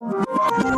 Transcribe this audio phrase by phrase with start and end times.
[0.00, 0.77] Ich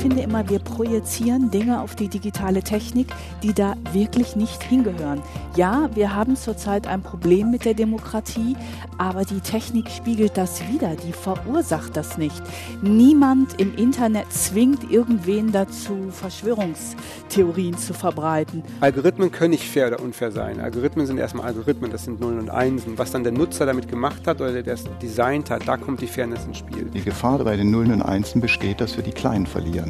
[0.00, 3.08] finde immer, wir projizieren Dinge auf die digitale Technik,
[3.42, 5.20] die da wirklich nicht hingehören.
[5.56, 8.56] Ja, wir haben zurzeit ein Problem mit der Demokratie,
[8.96, 12.42] aber die Technik spiegelt das wieder, die verursacht das nicht.
[12.82, 18.62] Niemand im Internet zwingt irgendwen dazu, Verschwörungstheorien zu verbreiten.
[18.80, 20.60] Algorithmen können nicht fair oder unfair sein.
[20.60, 22.96] Algorithmen sind erstmal Algorithmen, das sind Nullen und Einsen.
[22.96, 26.06] Was dann der Nutzer damit gemacht hat oder der es designt hat, da kommt die
[26.06, 26.84] Fairness ins Spiel.
[26.94, 29.89] Die Gefahr bei den Nullen und Einsen besteht, dass wir die Kleinen verlieren.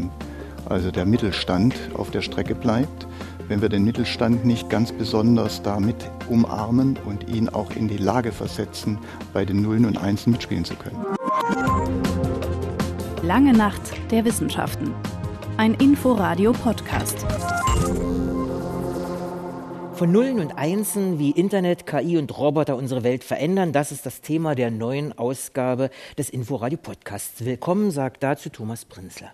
[0.66, 3.06] Also der Mittelstand auf der Strecke bleibt
[3.50, 8.30] wenn wir den Mittelstand nicht ganz besonders damit umarmen und ihn auch in die Lage
[8.30, 8.96] versetzen,
[9.32, 11.04] bei den Nullen und Einsen mitspielen zu können.
[13.24, 13.80] Lange Nacht
[14.12, 14.94] der Wissenschaften.
[15.56, 17.26] Ein Inforadio-Podcast.
[19.94, 24.20] Von Nullen und Einsen, wie Internet, KI und Roboter unsere Welt verändern, das ist das
[24.20, 27.44] Thema der neuen Ausgabe des Inforadio-Podcasts.
[27.44, 29.32] Willkommen, sagt dazu Thomas Prinzler.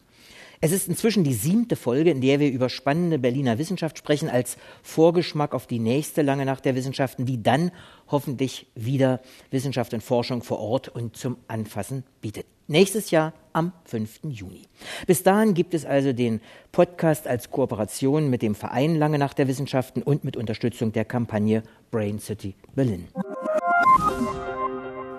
[0.61, 4.57] Es ist inzwischen die siebte Folge, in der wir über spannende Berliner Wissenschaft sprechen, als
[4.83, 7.71] Vorgeschmack auf die nächste lange Nacht der Wissenschaften, die dann
[8.09, 12.47] hoffentlich wieder Wissenschaft und Forschung vor Ort und zum Anfassen bietet.
[12.69, 14.21] Nächstes Jahr am 5.
[14.25, 14.63] Juni.
[15.07, 16.41] Bis dahin gibt es also den
[16.73, 21.63] Podcast als Kooperation mit dem Verein Lange Nacht der Wissenschaften und mit Unterstützung der Kampagne
[21.91, 23.07] Brain City Berlin.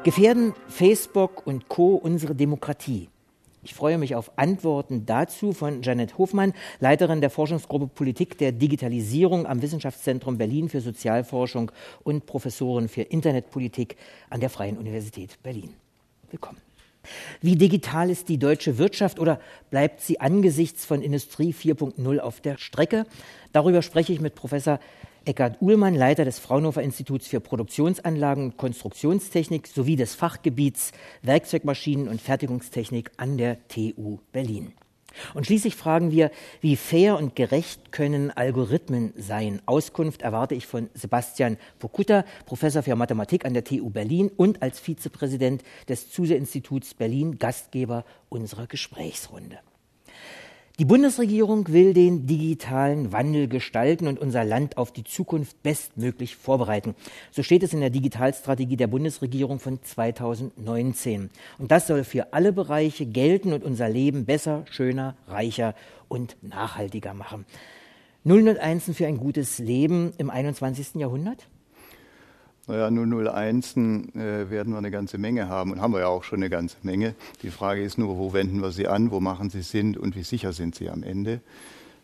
[0.04, 1.96] Gefährden Facebook und Co.
[1.96, 3.10] unsere Demokratie?
[3.68, 9.46] Ich freue mich auf Antworten dazu von Janet Hofmann, Leiterin der Forschungsgruppe Politik der Digitalisierung
[9.46, 11.74] am Wissenschaftszentrum Berlin für Sozialforschung
[12.06, 13.98] und Professorin für Internetpolitik
[14.30, 15.74] an der Freien Universität Berlin.
[16.32, 16.62] Willkommen.
[17.42, 22.58] Wie digital ist die deutsche Wirtschaft oder bleibt sie angesichts von Industrie 4.0 auf der
[22.58, 23.06] Strecke?
[23.52, 24.80] Darüber spreche ich mit Professor
[25.28, 32.22] Eckhard Uhlmann, Leiter des Fraunhofer Instituts für Produktionsanlagen und Konstruktionstechnik sowie des Fachgebiets Werkzeugmaschinen und
[32.22, 34.72] Fertigungstechnik an der TU Berlin.
[35.34, 39.62] Und schließlich fragen wir, wie fair und gerecht können Algorithmen sein?
[39.66, 44.80] Auskunft erwarte ich von Sebastian Pokuta, Professor für Mathematik an der TU Berlin und als
[44.80, 49.60] Vizepräsident des Zuse-Instituts Berlin Gastgeber unserer Gesprächsrunde.
[50.80, 56.94] Die Bundesregierung will den digitalen Wandel gestalten und unser Land auf die Zukunft bestmöglich vorbereiten.
[57.32, 61.32] So steht es in der Digitalstrategie der Bundesregierung von 2019.
[61.58, 65.74] Und das soll für alle Bereiche gelten und unser Leben besser, schöner, reicher
[66.10, 67.48] und nachhaltiger machen.
[68.24, 70.94] Nullen und Einsen für ein gutes Leben im 21.
[70.94, 71.48] Jahrhundert?
[72.68, 76.40] Naja, 001 äh, werden wir eine ganze Menge haben und haben wir ja auch schon
[76.40, 77.16] eine ganze Menge.
[77.42, 80.24] Die Frage ist nur, wo wenden wir sie an, wo machen sie Sinn und wie
[80.24, 81.40] sicher sind sie am Ende.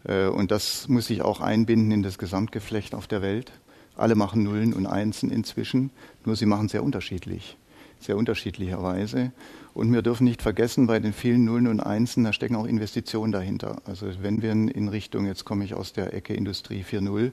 [0.06, 3.52] Äh, und das muss sich auch einbinden in das Gesamtgeflecht auf der Welt.
[3.98, 5.92] Alle machen Nullen und Einsen inzwischen,
[6.26, 7.58] nur sie machen sehr unterschiedlich,
[8.00, 9.34] sehr unterschiedlicherweise.
[9.74, 13.34] Und wir dürfen nicht vergessen, bei den vielen Nullen und Einsen, da stecken auch Investitionen
[13.34, 13.82] dahinter.
[13.86, 17.32] Also wenn wir in Richtung, jetzt komme ich aus der Ecke Industrie 4.0,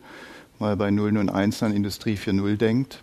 [0.59, 3.03] mal bei Nullen und Einsen an Industrie 4.0 denkt,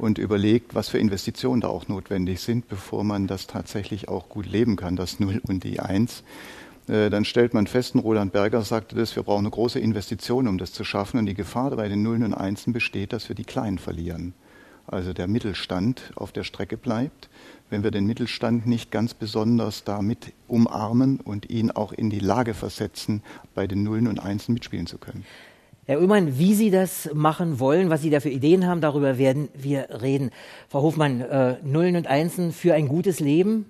[0.00, 4.46] und überlegt, was für Investitionen da auch notwendig sind, bevor man das tatsächlich auch gut
[4.46, 6.24] leben kann, das Null und die Eins.
[6.88, 10.48] Äh, dann stellt man fest, und Roland Berger sagte das, wir brauchen eine große Investition,
[10.48, 11.18] um das zu schaffen.
[11.18, 14.32] Und die Gefahr bei den Nullen und Einsen besteht, dass wir die Kleinen verlieren.
[14.86, 17.28] Also der Mittelstand auf der Strecke bleibt.
[17.68, 22.54] Wenn wir den Mittelstand nicht ganz besonders damit umarmen und ihn auch in die Lage
[22.54, 23.22] versetzen,
[23.54, 25.26] bei den Nullen und Einsen mitspielen zu können.
[25.90, 29.48] Herr Ullmann, wie Sie das machen wollen, was Sie da für Ideen haben, darüber werden
[29.54, 30.30] wir reden.
[30.68, 33.66] Frau Hofmann, äh, Nullen und Einsen für ein gutes Leben?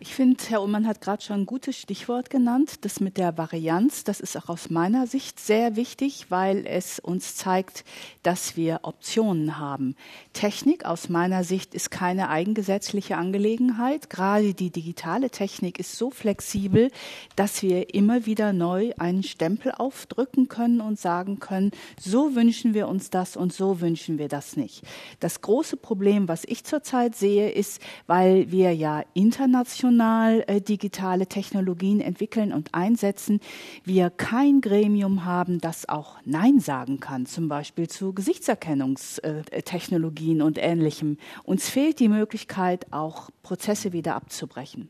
[0.00, 2.84] Ich finde, Herr Ullmann hat gerade schon ein gutes Stichwort genannt.
[2.84, 7.34] Das mit der Varianz, das ist auch aus meiner Sicht sehr wichtig, weil es uns
[7.34, 7.84] zeigt,
[8.22, 9.96] dass wir Optionen haben.
[10.34, 14.08] Technik aus meiner Sicht ist keine eigengesetzliche Angelegenheit.
[14.08, 16.92] Gerade die digitale Technik ist so flexibel,
[17.34, 22.86] dass wir immer wieder neu einen Stempel aufdrücken können und sagen können, so wünschen wir
[22.86, 24.84] uns das und so wünschen wir das nicht.
[25.18, 31.26] Das große Problem, was ich zurzeit sehe, ist, weil wir ja international international äh, digitale
[31.26, 33.40] Technologien entwickeln und einsetzen,
[33.84, 41.18] wir kein Gremium haben, das auch Nein sagen kann, zum Beispiel zu Gesichtserkennungstechnologien und Ähnlichem.
[41.44, 44.88] Uns fehlt die Möglichkeit, auch Prozesse wieder abzubrechen.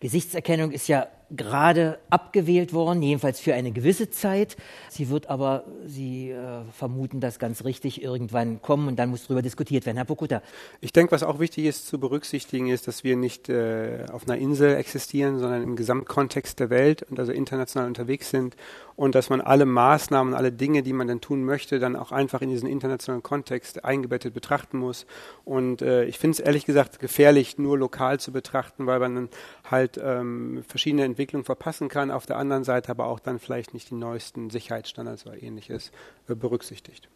[0.00, 4.56] Gesichtserkennung ist ja gerade abgewählt worden, jedenfalls für eine gewisse Zeit.
[4.88, 9.42] Sie wird aber, Sie äh, vermuten das ganz richtig, irgendwann kommen und dann muss darüber
[9.42, 9.96] diskutiert werden.
[9.96, 10.42] Herr Pokuta.
[10.80, 14.38] Ich denke, was auch wichtig ist zu berücksichtigen, ist, dass wir nicht äh, auf einer
[14.38, 18.56] Insel existieren, sondern im Gesamtkontext der Welt und also international unterwegs sind
[18.96, 22.42] und dass man alle Maßnahmen, alle Dinge, die man dann tun möchte, dann auch einfach
[22.42, 25.06] in diesen internationalen Kontext eingebettet betrachten muss.
[25.44, 29.28] Und äh, ich finde es ehrlich gesagt gefährlich, nur lokal zu betrachten, weil man dann
[29.68, 33.90] halt ähm, verschiedene Entwicklungen verpassen kann, auf der anderen Seite aber auch dann vielleicht nicht
[33.90, 35.90] die neuesten Sicherheitsstandards oder ähnliches
[36.28, 37.08] äh, berücksichtigt.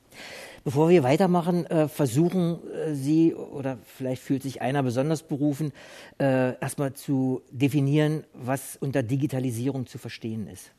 [0.64, 5.72] Bevor wir weitermachen, äh, versuchen äh, Sie oder vielleicht fühlt sich einer besonders berufen,
[6.18, 10.72] erstmal zu definieren, was unter Digitalisierung zu verstehen ist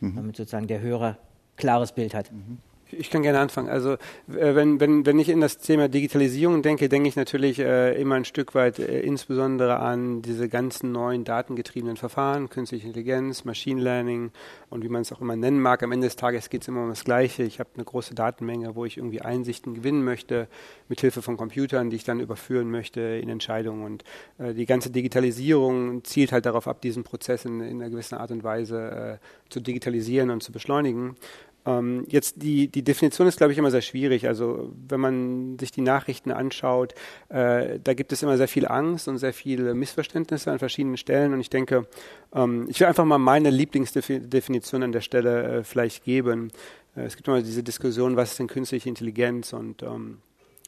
[0.00, 0.16] mhm.
[0.16, 1.18] damit sozusagen der Hörer
[1.56, 2.32] klares Bild hat.
[2.32, 2.58] Mhm.
[2.92, 3.68] Ich kann gerne anfangen.
[3.68, 3.98] Also äh,
[4.54, 8.24] wenn, wenn, wenn ich in das Thema Digitalisierung denke, denke ich natürlich äh, immer ein
[8.24, 14.30] Stück weit äh, insbesondere an diese ganzen neuen datengetriebenen Verfahren, künstliche Intelligenz, Machine Learning
[14.70, 15.82] und wie man es auch immer nennen mag.
[15.82, 17.42] Am Ende des Tages geht es immer um das Gleiche.
[17.42, 20.46] Ich habe eine große Datenmenge, wo ich irgendwie Einsichten gewinnen möchte,
[20.88, 23.84] mit Hilfe von Computern, die ich dann überführen möchte in Entscheidungen.
[23.84, 24.04] Und
[24.38, 28.30] äh, die ganze Digitalisierung zielt halt darauf ab, diesen Prozess in, in einer gewissen Art
[28.30, 31.16] und Weise äh, zu digitalisieren und zu beschleunigen.
[31.66, 34.28] Ähm, jetzt die, die Definition ist, glaube ich, immer sehr schwierig.
[34.28, 36.94] Also wenn man sich die Nachrichten anschaut,
[37.28, 41.32] äh, da gibt es immer sehr viel Angst und sehr viele Missverständnisse an verschiedenen Stellen.
[41.32, 41.86] Und ich denke,
[42.34, 46.52] ähm, ich will einfach mal meine Lieblingsdefinition an der Stelle äh, vielleicht geben.
[46.96, 50.18] Äh, es gibt immer diese Diskussion, was ist denn künstliche Intelligenz und ähm,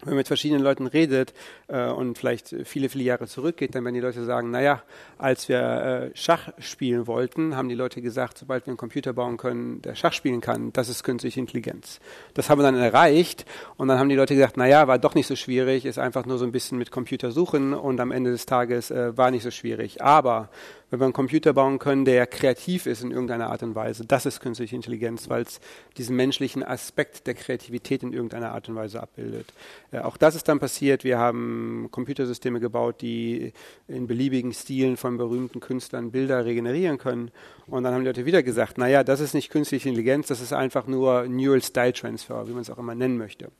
[0.02, 1.34] wenn man mit verschiedenen Leuten redet
[1.66, 4.82] äh, und vielleicht viele, viele Jahre zurückgeht, dann werden die Leute sagen, naja,
[5.18, 9.36] als wir äh, Schach spielen wollten, haben die Leute gesagt, sobald wir einen Computer bauen
[9.36, 11.98] können, der Schach spielen kann, das ist künstliche Intelligenz.
[12.34, 13.44] Das haben wir dann erreicht
[13.76, 16.38] und dann haben die Leute gesagt, naja, war doch nicht so schwierig, ist einfach nur
[16.38, 19.50] so ein bisschen mit Computer suchen und am Ende des Tages äh, war nicht so
[19.50, 20.00] schwierig.
[20.00, 20.48] Aber
[20.90, 24.26] wenn wir einen Computer bauen können, der kreativ ist in irgendeiner Art und Weise, das
[24.26, 25.60] ist künstliche Intelligenz, weil es
[25.96, 29.52] diesen menschlichen Aspekt der Kreativität in irgendeiner Art und Weise abbildet.
[29.92, 31.04] Äh, auch das ist dann passiert.
[31.04, 33.52] Wir haben Computersysteme gebaut, die
[33.86, 37.30] in beliebigen Stilen von berühmten Künstlern Bilder regenerieren können.
[37.66, 40.52] Und dann haben die Leute wieder gesagt, naja, das ist nicht künstliche Intelligenz, das ist
[40.52, 43.50] einfach nur Neural Style Transfer, wie man es auch immer nennen möchte.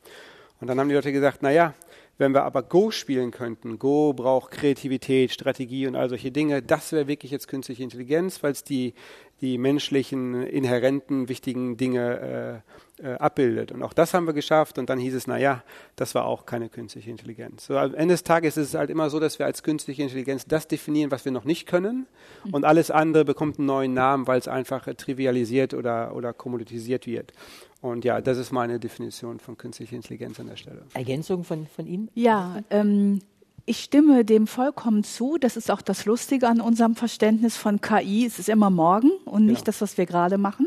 [0.61, 1.75] Und dann haben die Leute gesagt, naja,
[2.19, 6.93] wenn wir aber Go spielen könnten, Go braucht Kreativität, Strategie und all solche Dinge, das
[6.93, 8.95] wäre wirklich jetzt künstliche Intelligenz, weil es die,
[9.41, 12.63] die menschlichen, inhärenten, wichtigen Dinge
[12.99, 13.71] äh, äh, abbildet.
[13.71, 15.63] Und auch das haben wir geschafft und dann hieß es, naja,
[15.95, 17.67] das war auch keine künstliche Intelligenz.
[17.67, 20.45] So, am Ende des Tages ist es halt immer so, dass wir als künstliche Intelligenz
[20.47, 22.09] das definieren, was wir noch nicht können
[22.51, 27.33] und alles andere bekommt einen neuen Namen, weil es einfach trivialisiert oder, oder kommoditisiert wird.
[27.81, 30.83] Und ja, das ist meine Definition von künstlicher Intelligenz an der Stelle.
[30.95, 32.11] Ergänzung von, von Ihnen?
[32.15, 33.21] Ja, ähm,
[33.69, 35.37] ich stimme dem vollkommen zu.
[35.39, 38.25] Das ist auch das Lustige an unserem Verständnis von KI.
[38.25, 39.65] Es ist immer morgen und nicht ja.
[39.65, 40.67] das, was wir gerade machen.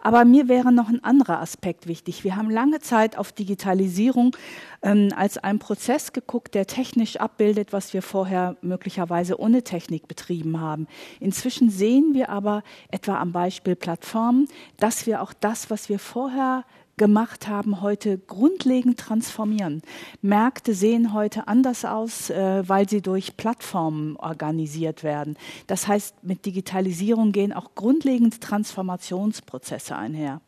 [0.00, 2.24] Aber mir wäre noch ein anderer Aspekt wichtig.
[2.24, 4.36] Wir haben lange Zeit auf Digitalisierung
[4.82, 10.60] ähm, als einen Prozess geguckt, der technisch abbildet, was wir vorher möglicherweise ohne Technik betrieben
[10.60, 10.86] haben.
[11.20, 14.48] Inzwischen sehen wir aber etwa am Beispiel Plattformen,
[14.78, 16.64] dass wir auch das, was wir vorher
[16.98, 19.80] gemacht haben, heute grundlegend transformieren.
[20.20, 25.38] Märkte sehen heute anders aus, äh, weil sie durch Plattformen organisiert werden.
[25.66, 30.42] Das heißt, mit Digitalisierung gehen auch grundlegend Transformationsprozesse einher.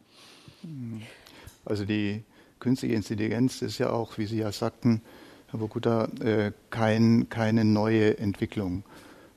[1.65, 2.23] Also die
[2.59, 5.01] künstliche Intelligenz ist ja auch, wie Sie ja sagten,
[5.51, 8.85] Herr Bokuta, äh, kein, keine neue Entwicklung.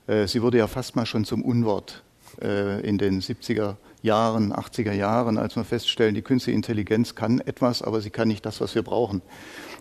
[0.06, 2.02] Äh, sie wurde ja fast mal schon zum Unwort
[2.36, 8.02] in den 70er Jahren, 80er Jahren, als wir feststellen, die künstliche Intelligenz kann etwas, aber
[8.02, 9.22] sie kann nicht das, was wir brauchen,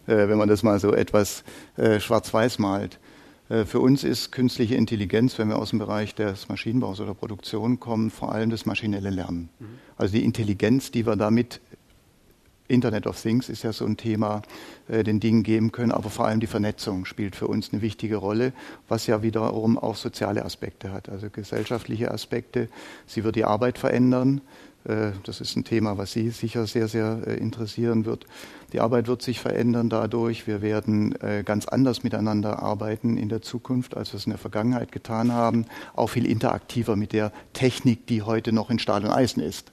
[0.08, 1.44] äh, wenn man das mal so etwas
[1.76, 3.00] äh, schwarz-weiß malt.
[3.50, 7.82] Äh, für uns ist künstliche Intelligenz, wenn wir aus dem Bereich des Maschinenbaus oder Produktion
[7.82, 9.50] kommen, vor allem das maschinelle Lernen.
[9.60, 9.66] Mhm.
[9.98, 11.60] Also die Intelligenz, die wir damit
[12.68, 14.42] Internet of Things ist ja so ein Thema,
[14.88, 18.18] äh, den Dingen geben können, aber vor allem die Vernetzung spielt für uns eine wichtige
[18.18, 18.54] Rolle,
[18.88, 22.70] was ja wiederum auch soziale Aspekte hat, also gesellschaftliche Aspekte.
[23.06, 24.42] Sie wird die Arbeit verändern.
[24.86, 28.26] Äh, das ist ein Thema, was Sie sicher sehr, sehr äh, interessieren wird.
[28.72, 30.48] Die Arbeit wird sich verändern dadurch.
[30.48, 34.40] Wir werden äh, ganz anders miteinander arbeiten in der Zukunft, als wir es in der
[34.40, 35.66] Vergangenheit getan haben.
[35.96, 39.73] Auch viel interaktiver mit der Technik, die heute noch in Stahl und Eisen ist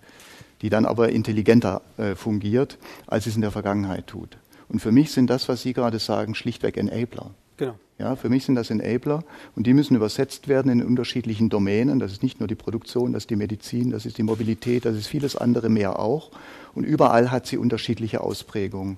[0.63, 4.39] die dann aber intelligenter äh, fungiert, als es in der Vergangenheit tut.
[4.69, 7.31] Und für mich sind das, was Sie gerade sagen, schlichtweg Enabler.
[7.57, 7.75] Genau.
[7.99, 9.23] Ja, für mich sind das Enabler
[9.55, 11.99] und die müssen übersetzt werden in unterschiedlichen Domänen.
[11.99, 14.97] Das ist nicht nur die Produktion, das ist die Medizin, das ist die Mobilität, das
[14.97, 16.31] ist vieles andere mehr auch.
[16.75, 18.97] Und überall hat sie unterschiedliche Ausprägungen.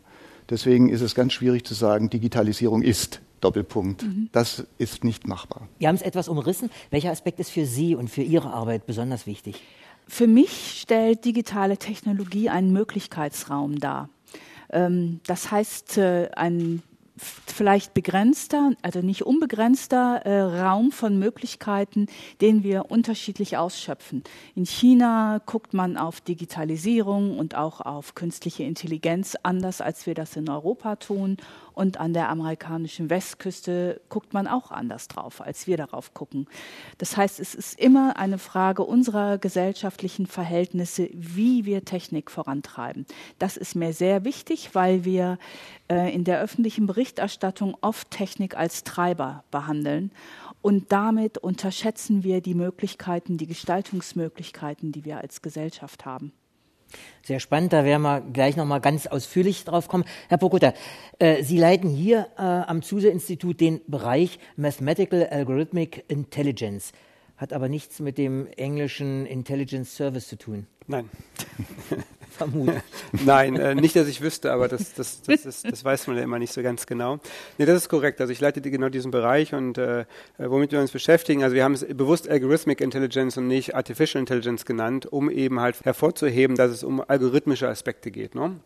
[0.48, 4.04] Deswegen ist es ganz schwierig zu sagen, Digitalisierung ist Doppelpunkt.
[4.04, 4.28] Mhm.
[4.30, 5.68] Das ist nicht machbar.
[5.78, 6.70] Wir haben es etwas umrissen.
[6.90, 9.60] Welcher Aspekt ist für Sie und für Ihre Arbeit besonders wichtig?
[10.12, 14.10] Für mich stellt digitale Technologie einen Möglichkeitsraum dar.
[14.68, 16.82] Ähm, das heißt, äh, ein
[17.16, 22.08] vielleicht begrenzter, also nicht unbegrenzter äh, Raum von Möglichkeiten,
[22.42, 24.22] den wir unterschiedlich ausschöpfen.
[24.54, 30.36] In China guckt man auf Digitalisierung und auch auf künstliche Intelligenz anders, als wir das
[30.36, 31.38] in Europa tun.
[31.74, 36.46] Und an der amerikanischen Westküste guckt man auch anders drauf, als wir darauf gucken.
[36.98, 43.06] Das heißt, es ist immer eine Frage unserer gesellschaftlichen Verhältnisse, wie wir Technik vorantreiben.
[43.38, 45.38] Das ist mir sehr wichtig, weil wir
[45.88, 50.12] äh, in der öffentlichen Berichterstattung oft Technik als Treiber behandeln.
[50.60, 56.32] Und damit unterschätzen wir die Möglichkeiten, die Gestaltungsmöglichkeiten, die wir als Gesellschaft haben.
[57.24, 60.04] Sehr spannend, da werden wir gleich nochmal ganz ausführlich drauf kommen.
[60.28, 60.74] Herr Pokuta,
[61.18, 66.92] äh, Sie leiten hier äh, am Zuse-Institut den Bereich Mathematical Algorithmic Intelligence,
[67.36, 70.66] hat aber nichts mit dem englischen Intelligence Service zu tun.
[70.86, 71.08] Nein.
[72.36, 72.82] Vermuten.
[73.24, 76.22] Nein, äh, nicht, dass ich wüsste, aber das, das, das, ist, das weiß man ja
[76.22, 77.18] immer nicht so ganz genau.
[77.58, 78.20] Nee, das ist korrekt.
[78.20, 80.04] Also ich leite genau diesen Bereich und äh,
[80.38, 84.64] womit wir uns beschäftigen, also wir haben es bewusst Algorithmic Intelligence und nicht Artificial Intelligence
[84.64, 88.34] genannt, um eben halt hervorzuheben, dass es um algorithmische Aspekte geht.
[88.34, 88.56] Ne?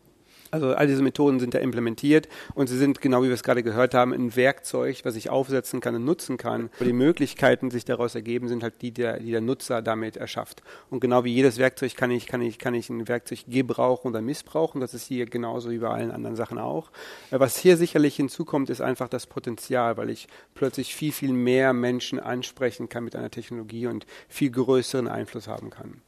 [0.50, 3.62] Also all diese Methoden sind ja implementiert und sie sind, genau wie wir es gerade
[3.62, 6.70] gehört haben, ein Werkzeug, was ich aufsetzen kann und nutzen kann.
[6.76, 10.16] Aber die Möglichkeiten, die sich daraus ergeben, sind halt die, der, die der Nutzer damit
[10.16, 10.62] erschafft.
[10.90, 14.22] Und genau wie jedes Werkzeug kann ich, kann ich, kann ich ein Werkzeug gebrauchen oder
[14.22, 14.80] missbrauchen.
[14.80, 16.90] Das ist hier genauso wie bei allen anderen Sachen auch.
[17.30, 21.72] Äh, was hier sicherlich hinzukommt, ist einfach das Potenzial, weil ich plötzlich viel, viel mehr
[21.72, 26.02] Menschen ansprechen kann mit einer Technologie und viel größeren Einfluss haben kann.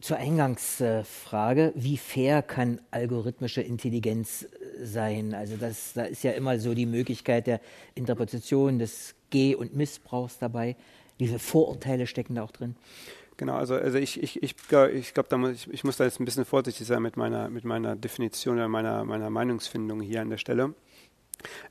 [0.00, 5.34] Zur Eingangsfrage, wie fair kann algorithmische Intelligenz äh, sein?
[5.34, 7.60] Also das, da ist ja immer so die Möglichkeit der
[7.94, 10.76] Interpretation des Geh- und Missbrauchs dabei.
[11.18, 12.76] Viele Vorurteile stecken da auch drin?
[13.36, 14.54] Genau, also, also ich, ich, ich,
[14.92, 17.64] ich glaube, muss, ich, ich muss da jetzt ein bisschen vorsichtig sein mit meiner, mit
[17.64, 20.74] meiner Definition oder meiner, meiner Meinungsfindung hier an der Stelle.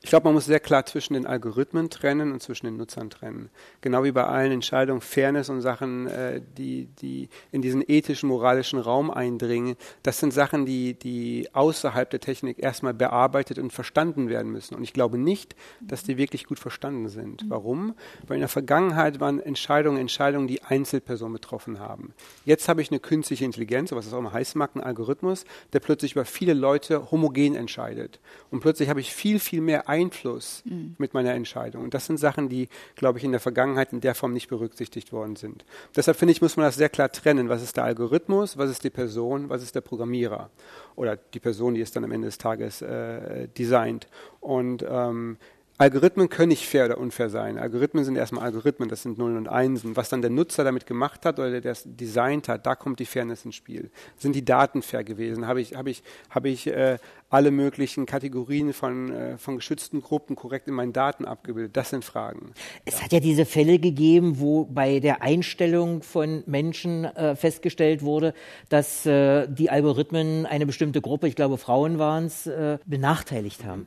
[0.02, 3.50] Ich glaube, man muss sehr klar zwischen den Algorithmen trennen und zwischen den Nutzern trennen.
[3.80, 8.78] Genau wie bei allen Entscheidungen, Fairness und Sachen, äh, die, die in diesen ethischen, moralischen
[8.78, 14.52] Raum eindringen, das sind Sachen, die, die außerhalb der Technik erstmal bearbeitet und verstanden werden
[14.52, 14.74] müssen.
[14.74, 17.44] Und ich glaube nicht, dass die wirklich gut verstanden sind.
[17.48, 17.94] Warum?
[18.26, 22.12] Weil in der Vergangenheit waren Entscheidungen Entscheidungen, die Einzelpersonen betroffen haben.
[22.44, 25.80] Jetzt habe ich eine künstliche Intelligenz, was das auch immer heißt mag, einen Algorithmus, der
[25.80, 28.20] plötzlich über viele Leute homogen entscheidet.
[28.50, 30.94] Und plötzlich habe ich viel, viel viel mehr Einfluss mhm.
[30.98, 31.84] mit meiner Entscheidung.
[31.84, 35.12] Und das sind Sachen, die, glaube ich, in der Vergangenheit in der Form nicht berücksichtigt
[35.12, 35.64] worden sind.
[35.94, 37.48] Deshalb finde ich, muss man das sehr klar trennen.
[37.48, 38.56] Was ist der Algorithmus?
[38.56, 39.50] Was ist die Person?
[39.50, 40.50] Was ist der Programmierer?
[40.96, 44.08] Oder die Person, die es dann am Ende des Tages äh, designt.
[44.40, 45.36] Und ähm,
[45.80, 47.56] Algorithmen können nicht fair oder unfair sein.
[47.56, 49.96] Algorithmen sind erstmal Algorithmen, das sind Nullen und Einsen.
[49.96, 53.06] Was dann der Nutzer damit gemacht hat oder der das designt hat, da kommt die
[53.06, 53.90] Fairness ins Spiel.
[54.18, 55.46] Sind die Daten fair gewesen?
[55.46, 56.98] Habe ich, habe ich, habe ich äh,
[57.30, 61.74] alle möglichen Kategorien von, äh, von geschützten Gruppen korrekt in meinen Daten abgebildet?
[61.78, 62.52] Das sind Fragen.
[62.84, 63.04] Es ja.
[63.04, 68.34] hat ja diese Fälle gegeben, wo bei der Einstellung von Menschen äh, festgestellt wurde,
[68.68, 73.86] dass äh, die Algorithmen eine bestimmte Gruppe, ich glaube Frauen waren es, äh, benachteiligt haben.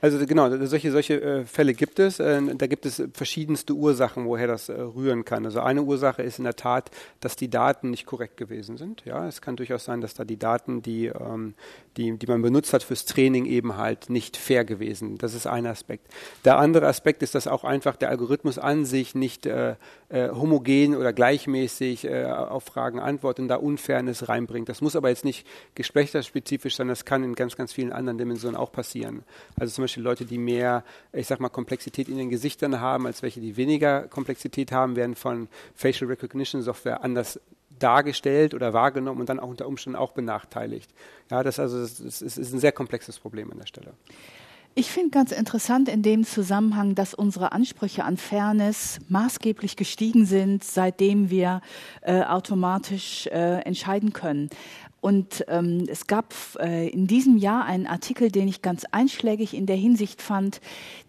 [0.00, 2.20] Also genau, solche, solche äh, Fälle gibt es.
[2.20, 5.44] Äh, da gibt es verschiedenste Ursachen, woher das äh, rühren kann.
[5.44, 6.90] Also eine Ursache ist in der Tat,
[7.20, 9.04] dass die Daten nicht korrekt gewesen sind.
[9.04, 11.54] Ja, es kann durchaus sein, dass da die Daten, die, ähm,
[11.98, 15.18] die, die man benutzt hat fürs Training, eben halt nicht fair gewesen.
[15.18, 16.06] Das ist ein Aspekt.
[16.44, 19.74] Der andere Aspekt ist, dass auch einfach der Algorithmus an sich nicht äh,
[20.08, 24.68] äh, homogen oder gleichmäßig äh, auf Fragen antwortet und da Unfairness reinbringt.
[24.68, 26.86] Das muss aber jetzt nicht geschlechterspezifisch sein.
[26.86, 29.24] Das kann in ganz, ganz vielen anderen Dimensionen auch passieren.
[29.58, 33.22] Also zum Beispiel Leute, die mehr, ich sag mal, Komplexität in den Gesichtern haben, als
[33.22, 37.40] welche, die weniger Komplexität haben, werden von Facial Recognition Software anders
[37.78, 40.90] dargestellt oder wahrgenommen und dann auch unter Umständen auch benachteiligt.
[41.30, 43.92] Ja, das, also, das ist, ist ein sehr komplexes Problem an der Stelle.
[44.74, 50.62] Ich finde ganz interessant in dem Zusammenhang, dass unsere Ansprüche an Fairness maßgeblich gestiegen sind,
[50.62, 51.62] seitdem wir
[52.02, 54.50] äh, automatisch äh, entscheiden können.
[55.00, 59.66] Und ähm, es gab äh, in diesem Jahr einen Artikel, den ich ganz einschlägig in
[59.66, 60.60] der Hinsicht fand.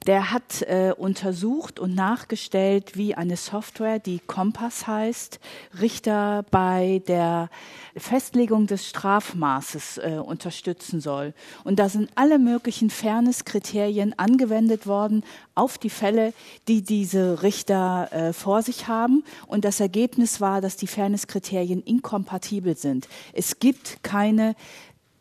[0.05, 5.39] Der hat äh, untersucht und nachgestellt, wie eine Software, die Kompass heißt,
[5.81, 7.49] Richter bei der
[7.97, 11.33] Festlegung des Strafmaßes äh, unterstützen soll.
[11.63, 15.23] Und da sind alle möglichen Fairness-Kriterien angewendet worden
[15.55, 16.33] auf die Fälle,
[16.67, 19.23] die diese Richter äh, vor sich haben.
[19.47, 23.07] Und das Ergebnis war, dass die Fairness-Kriterien inkompatibel sind.
[23.33, 24.55] Es gibt keine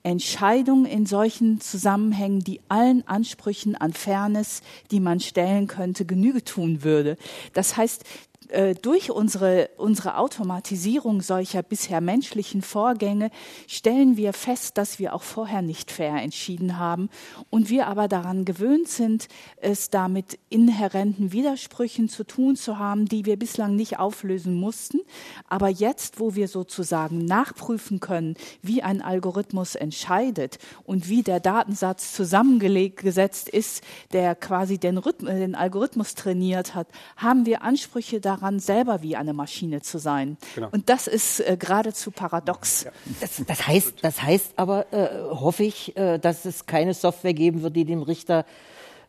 [0.02, 6.82] Entscheidungen in solchen Zusammenhängen, die allen Ansprüchen an Fairness, die man stellen könnte, Genüge tun
[6.82, 7.16] würde.
[7.52, 8.04] Das heißt,
[8.48, 13.30] äh, durch unsere, unsere Automatisierung solcher bisher menschlichen Vorgänge
[13.66, 17.10] stellen wir fest, dass wir auch vorher nicht fair entschieden haben
[17.50, 19.28] und wir aber daran gewöhnt sind,
[19.58, 25.00] es damit inhärenten Widersprüchen zu tun zu haben, die wir bislang nicht auflösen mussten.
[25.48, 32.14] Aber jetzt, wo wir sozusagen nachprüfen können, wie ein Algorithmus entscheidet und wie der Datensatz
[32.14, 39.02] zusammengesetzt ist, der quasi den, Rhythmus, den Algorithmus trainiert hat, haben wir Ansprüche daran, selber
[39.02, 40.36] wie eine Maschine zu sein.
[40.54, 40.68] Genau.
[40.70, 42.84] Und das ist äh, geradezu paradox.
[42.84, 42.92] Ja.
[43.20, 47.62] Das, das, heißt, das heißt aber, äh, hoffe ich, äh, dass es keine Software geben
[47.62, 48.44] wird, die dem Richter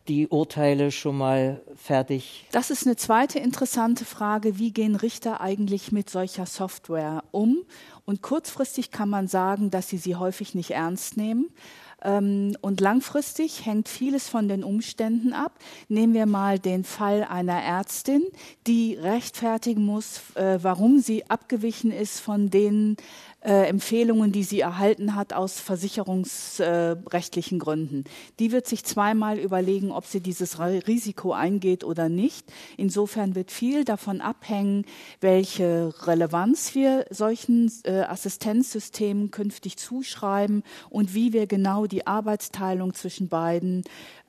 [0.08, 2.46] die Urteile schon mal fertig?
[2.50, 4.58] Das ist eine zweite interessante Frage.
[4.58, 7.58] Wie gehen Richter eigentlich mit solcher Software um?
[8.06, 11.50] Und kurzfristig kann man sagen, dass sie sie häufig nicht ernst nehmen.
[12.02, 15.52] Ähm, und langfristig hängt vieles von den Umständen ab.
[15.88, 18.22] Nehmen wir mal den Fall einer Ärztin,
[18.66, 22.96] die rechtfertigen muss, äh, warum sie abgewichen ist von den
[23.42, 28.04] äh, Empfehlungen, die sie erhalten hat aus versicherungsrechtlichen äh, Gründen.
[28.38, 32.52] Die wird sich zweimal überlegen, ob sie dieses Risiko eingeht oder nicht.
[32.76, 34.84] Insofern wird viel davon abhängen,
[35.20, 43.28] welche Relevanz wir solchen äh, Assistenzsystemen künftig zuschreiben und wie wir genau die Arbeitsteilung zwischen
[43.28, 43.84] beiden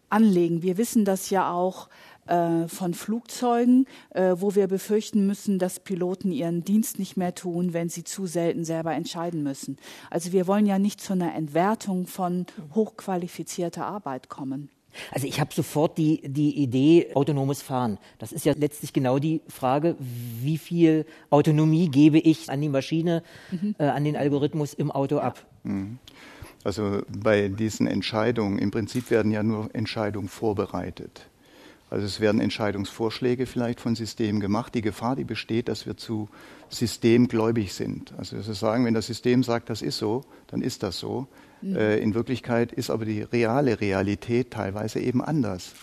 [0.09, 0.61] anlegen.
[0.61, 1.89] Wir wissen das ja auch
[2.31, 7.73] äh, von Flugzeugen, äh, wo wir befürchten müssen, dass Piloten ihren Dienst nicht mehr tun,
[7.73, 9.77] wenn sie zu selten selber entscheiden müssen.
[10.09, 14.69] Also wir wollen ja nicht zu einer Entwertung von hochqualifizierter Arbeit kommen.
[15.11, 17.97] Also ich habe sofort die, die Idee autonomes Fahren.
[18.17, 23.23] Das ist ja letztlich genau die Frage, wie viel Autonomie gebe ich an die Maschine,
[23.51, 23.75] mhm.
[23.77, 25.45] äh, an den Algorithmus im Auto ab.
[25.63, 25.99] Mhm.
[26.63, 31.30] Also bei diesen Entscheidungen, im Prinzip werden ja nur Entscheidungen vorbereitet.
[31.91, 34.73] Also es werden Entscheidungsvorschläge vielleicht von Systemen gemacht.
[34.73, 36.29] Die Gefahr, die besteht, dass wir zu
[36.69, 38.13] systemgläubig sind.
[38.17, 41.27] Also dass wir sagen, wenn das System sagt, das ist so, dann ist das so.
[41.61, 41.75] Mhm.
[41.75, 45.73] Äh, in Wirklichkeit ist aber die reale Realität teilweise eben anders.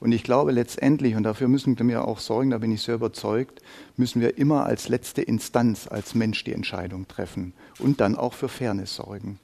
[0.00, 3.60] Und ich glaube letztendlich, und dafür müssen wir auch sorgen, da bin ich sehr überzeugt,
[3.98, 8.48] müssen wir immer als letzte Instanz, als Mensch die Entscheidung treffen und dann auch für
[8.48, 9.38] Fairness sorgen.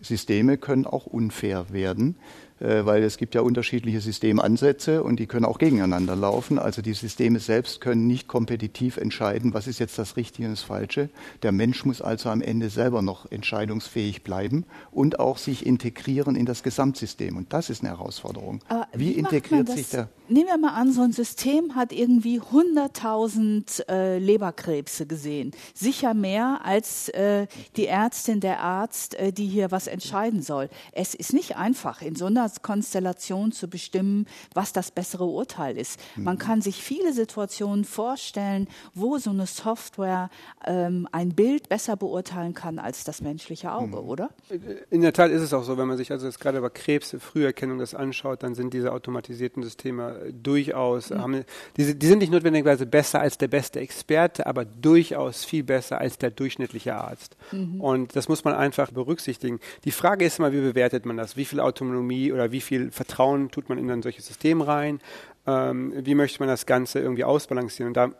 [0.00, 2.14] Systeme können auch unfair werden.
[2.58, 6.58] Äh, weil es gibt ja unterschiedliche Systemansätze und die können auch gegeneinander laufen.
[6.58, 10.62] Also die Systeme selbst können nicht kompetitiv entscheiden, was ist jetzt das Richtige und das
[10.62, 11.10] Falsche.
[11.42, 16.46] Der Mensch muss also am Ende selber noch entscheidungsfähig bleiben und auch sich integrieren in
[16.46, 17.36] das Gesamtsystem.
[17.36, 18.60] Und das ist eine Herausforderung.
[18.94, 20.08] wie, wie integriert sich der?
[20.28, 25.52] Nehmen wir mal an, so ein System hat irgendwie 100.000 äh, Leberkrebse gesehen.
[25.72, 30.68] Sicher mehr als äh, die Ärztin, der Arzt, äh, die hier was entscheiden soll.
[30.90, 36.00] Es ist nicht einfach in so einer Konstellation zu bestimmen, was das bessere Urteil ist.
[36.16, 36.38] Man mhm.
[36.38, 40.30] kann sich viele Situationen vorstellen, wo so eine Software
[40.64, 44.08] ähm, ein Bild besser beurteilen kann als das menschliche Auge, mhm.
[44.08, 44.30] oder?
[44.90, 47.16] In der Tat ist es auch so, wenn man sich also jetzt gerade bei Krebs,
[47.18, 51.18] Früherkennung das anschaut, dann sind diese automatisierten Systeme durchaus, mhm.
[51.18, 51.44] haben,
[51.76, 56.18] die, die sind nicht notwendigerweise besser als der beste Experte, aber durchaus viel besser als
[56.18, 57.36] der durchschnittliche Arzt.
[57.52, 57.80] Mhm.
[57.80, 59.60] Und das muss man einfach berücksichtigen.
[59.84, 61.36] Die Frage ist immer, wie bewertet man das?
[61.36, 65.00] Wie viel Autonomie oder wie viel Vertrauen tut man in ein solches System rein?
[65.46, 67.88] Ähm, wie möchte man das Ganze irgendwie ausbalancieren?
[67.88, 68.10] Und da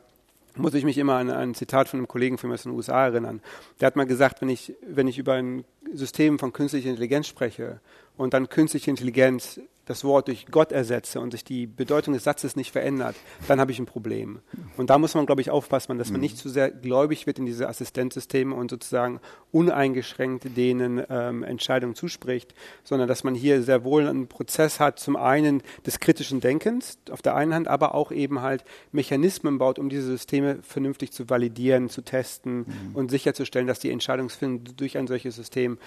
[0.56, 3.06] muss ich mich immer an, ein Zitat von einem Kollegen von mir aus den USA
[3.06, 3.40] erinnern.
[3.80, 7.80] Der hat mal gesagt, wenn ich, wenn ich über ein System von künstlicher Intelligenz spreche
[8.16, 12.56] und dann künstliche Intelligenz das Wort durch Gott ersetze und sich die Bedeutung des Satzes
[12.56, 13.14] nicht verändert,
[13.46, 14.40] dann habe ich ein Problem.
[14.76, 17.46] Und da muss man, glaube ich, aufpassen, dass man nicht zu sehr gläubig wird in
[17.46, 19.20] diese Assistenzsysteme und sozusagen
[19.52, 22.52] uneingeschränkt denen ähm, Entscheidungen zuspricht,
[22.82, 27.22] sondern dass man hier sehr wohl einen Prozess hat, zum einen des kritischen Denkens auf
[27.22, 31.88] der einen Hand, aber auch eben halt Mechanismen baut, um diese Systeme vernünftig zu validieren,
[31.90, 32.94] zu testen mhm.
[32.94, 35.78] und sicherzustellen, dass die Entscheidungsfindung durch ein solches System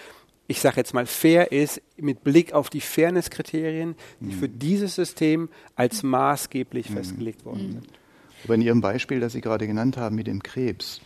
[0.50, 4.40] ich sage jetzt mal, fair ist mit Blick auf die Fairness-Kriterien, die mhm.
[4.40, 6.94] für dieses System als maßgeblich mhm.
[6.96, 7.72] festgelegt worden mhm.
[7.74, 7.88] sind.
[8.44, 11.02] Aber in Ihrem Beispiel, das Sie gerade genannt haben mit dem Krebs,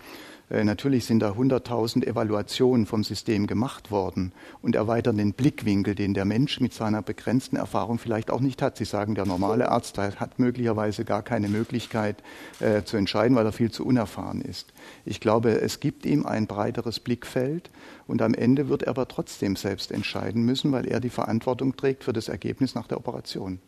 [0.64, 6.26] natürlich sind da 100.000 Evaluationen vom System gemacht worden und erweitern den Blickwinkel, den der
[6.26, 8.78] Mensch mit seiner begrenzten Erfahrung vielleicht auch nicht hat.
[8.78, 12.22] Sie sagen, der normale Arzt hat möglicherweise gar keine Möglichkeit
[12.60, 14.74] äh, zu entscheiden, weil er viel zu unerfahren ist.
[15.06, 17.72] Ich glaube, es gibt ihm ein breiteres Blickfeld
[18.06, 22.04] und am Ende wird er aber trotzdem selbst entscheiden müssen, weil er die Verantwortung trägt
[22.04, 23.60] für das Ergebnis nach der Operation.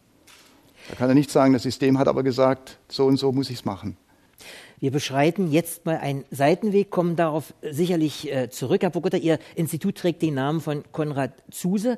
[0.89, 3.57] Da kann er nicht sagen, das System hat aber gesagt, so und so muss ich
[3.57, 3.97] es machen.
[4.79, 8.81] Wir beschreiten jetzt mal einen Seitenweg, kommen darauf sicherlich äh, zurück.
[8.83, 11.97] Herr Bogota, Ihr Institut trägt den Namen von Konrad Zuse.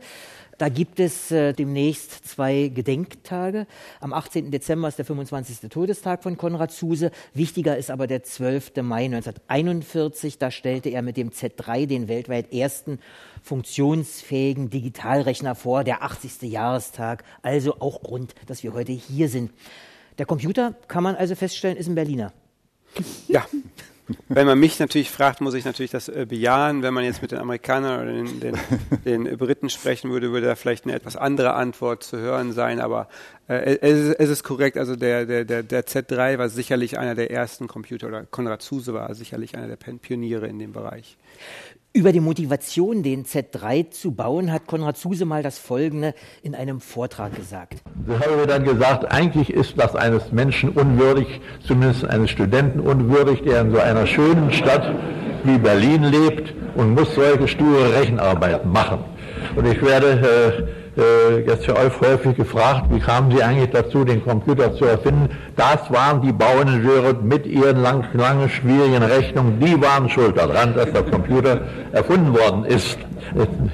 [0.60, 3.68] Da gibt es äh, demnächst zwei Gedenktage.
[4.00, 4.50] Am 18.
[4.52, 5.70] Dezember ist der 25.
[5.70, 7.12] Todestag von Konrad Zuse.
[7.34, 8.76] Wichtiger ist aber der 12.
[8.82, 10.38] Mai 1941.
[10.38, 13.00] Da stellte er mit dem Z3 den weltweit ersten
[13.42, 16.44] funktionsfähigen Digitalrechner vor, der 80.
[16.44, 17.24] Jahrestag.
[17.42, 19.52] Also auch Grund, dass wir heute hier sind.
[20.18, 22.34] Der Computer, kann man also feststellen, ist ein Berliner.
[23.28, 23.46] Ja,
[24.30, 26.82] wenn man mich natürlich fragt, muss ich natürlich das äh, bejahen.
[26.82, 28.58] Wenn man jetzt mit den Amerikanern oder den, den,
[29.06, 32.80] den Briten sprechen würde, würde da vielleicht eine etwas andere Antwort zu hören sein.
[32.80, 33.10] Aber
[33.48, 34.78] äh, es, es, ist korrekt.
[34.78, 38.94] Also der, der, der, der Z3 war sicherlich einer der ersten Computer oder Konrad Zuse
[38.94, 41.18] war sicherlich einer der Pioniere in dem Bereich.
[41.94, 46.80] Über die Motivation, den Z3 zu bauen, hat Konrad Zuse mal das Folgende in einem
[46.80, 47.82] Vortrag gesagt.
[48.08, 53.62] Ich habe dann gesagt, eigentlich ist das eines Menschen unwürdig, zumindest eines Studenten unwürdig, der
[53.62, 54.94] in so einer schönen Stadt
[55.44, 59.00] wie Berlin lebt und muss solche sture Rechenarbeiten machen.
[59.56, 64.24] Und ich werde äh, äh, jetzt euch häufig gefragt, wie kamen Sie eigentlich dazu, den
[64.24, 65.30] Computer zu erfinden?
[65.56, 70.92] Das waren die Bauingenieure mit ihren lang, langen, schwierigen Rechnungen, die waren schuld daran, dass
[70.92, 72.98] der Computer erfunden worden ist,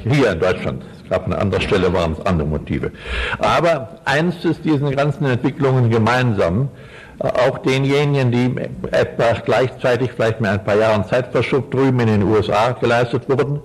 [0.04, 0.84] hier in Deutschland.
[1.04, 2.92] Es gab eine andere Stelle, waren es andere Motive.
[3.40, 6.70] Aber eins ist diesen ganzen Entwicklungen gemeinsam,
[7.20, 8.56] auch denjenigen, die
[8.92, 13.62] etwa gleichzeitig, vielleicht mit ein paar Jahren Zeitverschub drüben in den USA geleistet wurden,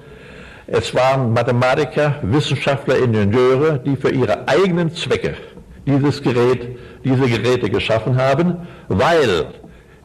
[0.70, 5.34] es waren Mathematiker, Wissenschaftler, Ingenieure, die für ihre eigenen Zwecke
[5.86, 9.46] dieses Gerät, diese Geräte geschaffen haben, weil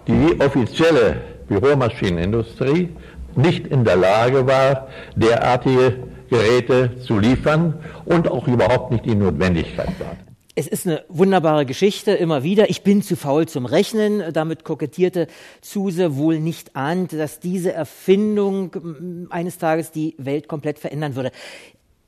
[0.07, 1.17] die offizielle
[1.49, 2.89] Büromaschinenindustrie
[3.35, 5.95] nicht in der Lage war, derartige
[6.29, 7.73] Geräte zu liefern
[8.05, 10.15] und auch überhaupt nicht die Notwendigkeit war.
[10.55, 12.69] Es ist eine wunderbare Geschichte, immer wieder.
[12.69, 14.31] Ich bin zu faul zum Rechnen.
[14.33, 15.25] Damit kokettierte
[15.61, 21.31] Zuse wohl nicht ahnt, dass diese Erfindung mm, eines Tages die Welt komplett verändern würde.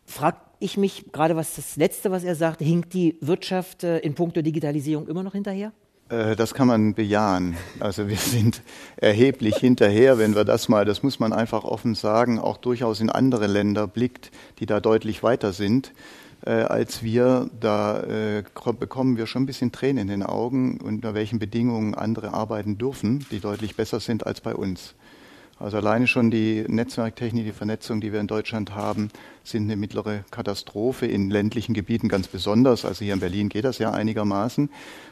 [0.05, 4.13] Frag ich mich gerade, was das Letzte, was er sagte, hinkt die Wirtschaft äh, in
[4.13, 5.71] puncto Digitalisierung immer noch hinterher?
[6.09, 7.57] Äh, das kann man bejahen.
[7.79, 8.61] Also wir sind
[8.95, 13.09] erheblich hinterher, wenn wir das mal, das muss man einfach offen sagen, auch durchaus in
[13.09, 14.29] andere Länder blickt,
[14.59, 15.93] die da deutlich weiter sind
[16.45, 17.49] äh, als wir.
[17.59, 18.43] Da äh,
[18.79, 23.25] bekommen wir schon ein bisschen Tränen in den Augen, unter welchen Bedingungen andere arbeiten dürfen,
[23.31, 24.95] die deutlich besser sind als bei uns.
[25.57, 29.09] Also alleine schon die Netzwerktechnik, die Vernetzung, die wir in Deutschland haben,
[29.45, 32.83] sind eine mittlere Katastrophe, in ländlichen Gebieten ganz besonders.
[32.83, 34.69] Also hier in Berlin geht das ja einigermaßen.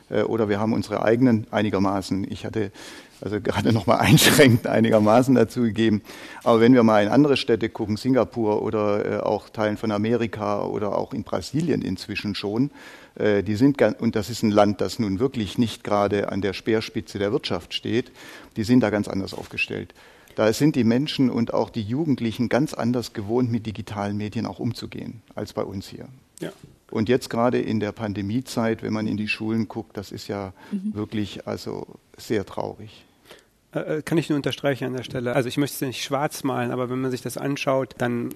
[0.09, 2.29] Äh, oder wir haben unsere eigenen einigermaßen.
[2.29, 2.71] Ich hatte
[3.21, 6.01] also gerade noch mal einschränkend einigermaßen dazu gegeben.
[6.43, 10.65] Aber wenn wir mal in andere Städte gucken, Singapur oder äh, auch Teilen von Amerika
[10.65, 12.69] oder auch in Brasilien inzwischen schon,
[13.15, 16.51] äh, die sind und das ist ein Land, das nun wirklich nicht gerade an der
[16.51, 18.11] Speerspitze der Wirtschaft steht,
[18.57, 19.93] die sind da ganz anders aufgestellt.
[20.35, 24.59] Da sind die Menschen und auch die Jugendlichen ganz anders gewohnt, mit digitalen Medien auch
[24.59, 26.07] umzugehen, als bei uns hier.
[26.39, 26.51] Ja.
[26.91, 30.53] Und jetzt gerade in der Pandemiezeit, wenn man in die Schulen guckt, das ist ja
[30.71, 30.93] mhm.
[30.93, 33.05] wirklich also sehr traurig.
[33.73, 35.35] Äh, äh, kann ich nur unterstreichen an der Stelle.
[35.35, 38.29] Also ich möchte es nicht schwarz malen, aber wenn man sich das anschaut, dann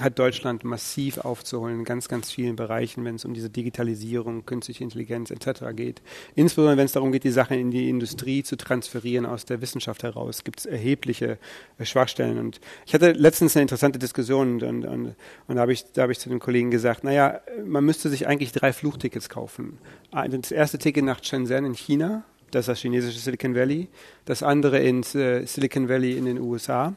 [0.00, 4.84] hat Deutschland massiv aufzuholen in ganz, ganz vielen Bereichen, wenn es um diese Digitalisierung, künstliche
[4.84, 5.64] Intelligenz etc.
[5.74, 6.02] geht.
[6.34, 10.02] Insbesondere wenn es darum geht, die Sachen in die Industrie zu transferieren aus der Wissenschaft
[10.02, 11.38] heraus, gibt es erhebliche
[11.78, 12.38] äh, Schwachstellen.
[12.38, 15.14] Und ich hatte letztens eine interessante Diskussion und, und,
[15.48, 18.52] und da habe ich, hab ich zu den Kollegen gesagt, naja, man müsste sich eigentlich
[18.52, 19.78] drei Flugtickets kaufen.
[20.10, 22.24] Das erste Ticket nach Shenzhen in China,
[22.56, 23.88] das ist das chinesische Silicon Valley,
[24.24, 26.94] das andere ins äh, Silicon Valley in den USA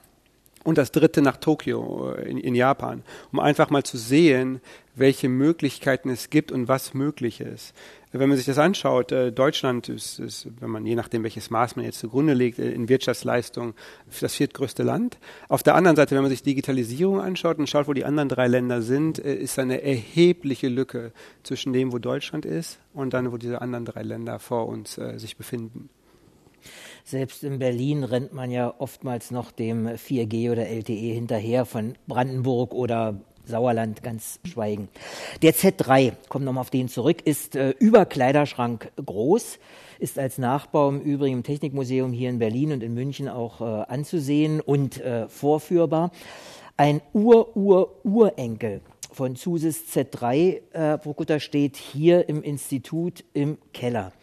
[0.64, 4.62] und das dritte nach Tokio äh, in, in, Japan, um einfach mal zu sehen,
[4.96, 7.74] welche Möglichkeiten es gibt und was möglich ist.
[8.12, 11.76] Wenn man sich das anschaut, äh, Deutschland ist, ist, wenn man je nachdem, welches Maß
[11.76, 13.76] man jetzt zugrunde legt, äh, in Wirtschaftsleistung
[14.20, 15.20] das viertgrößte Land.
[15.48, 18.48] Auf der anderen Seite, wenn man sich Digitalisierung anschaut und schaut, wo die anderen drei
[18.48, 21.12] Länder sind, äh, ist eine erhebliche Lücke
[21.44, 25.20] zwischen dem, wo Deutschland ist und dann, wo diese anderen drei Länder vor uns äh,
[25.20, 25.90] sich befinden.
[27.04, 32.74] Selbst in Berlin rennt man ja oftmals noch dem 4G oder LTE hinterher von Brandenburg
[32.74, 33.20] oder
[33.50, 34.88] Sauerland ganz schweigen.
[35.42, 39.60] Der Z3, kommt nochmal auf den zurück, ist äh, über Kleiderschrank groß,
[40.00, 43.64] ist als Nachbau im Übrigen im Technikmuseum hier in Berlin und in München auch äh,
[43.64, 46.12] anzusehen und äh, vorführbar.
[46.78, 48.82] Ein Ur-Ur-Urenkel
[49.12, 54.14] von Zuses Z3, äh, Prokutta, steht hier im Institut im Keller.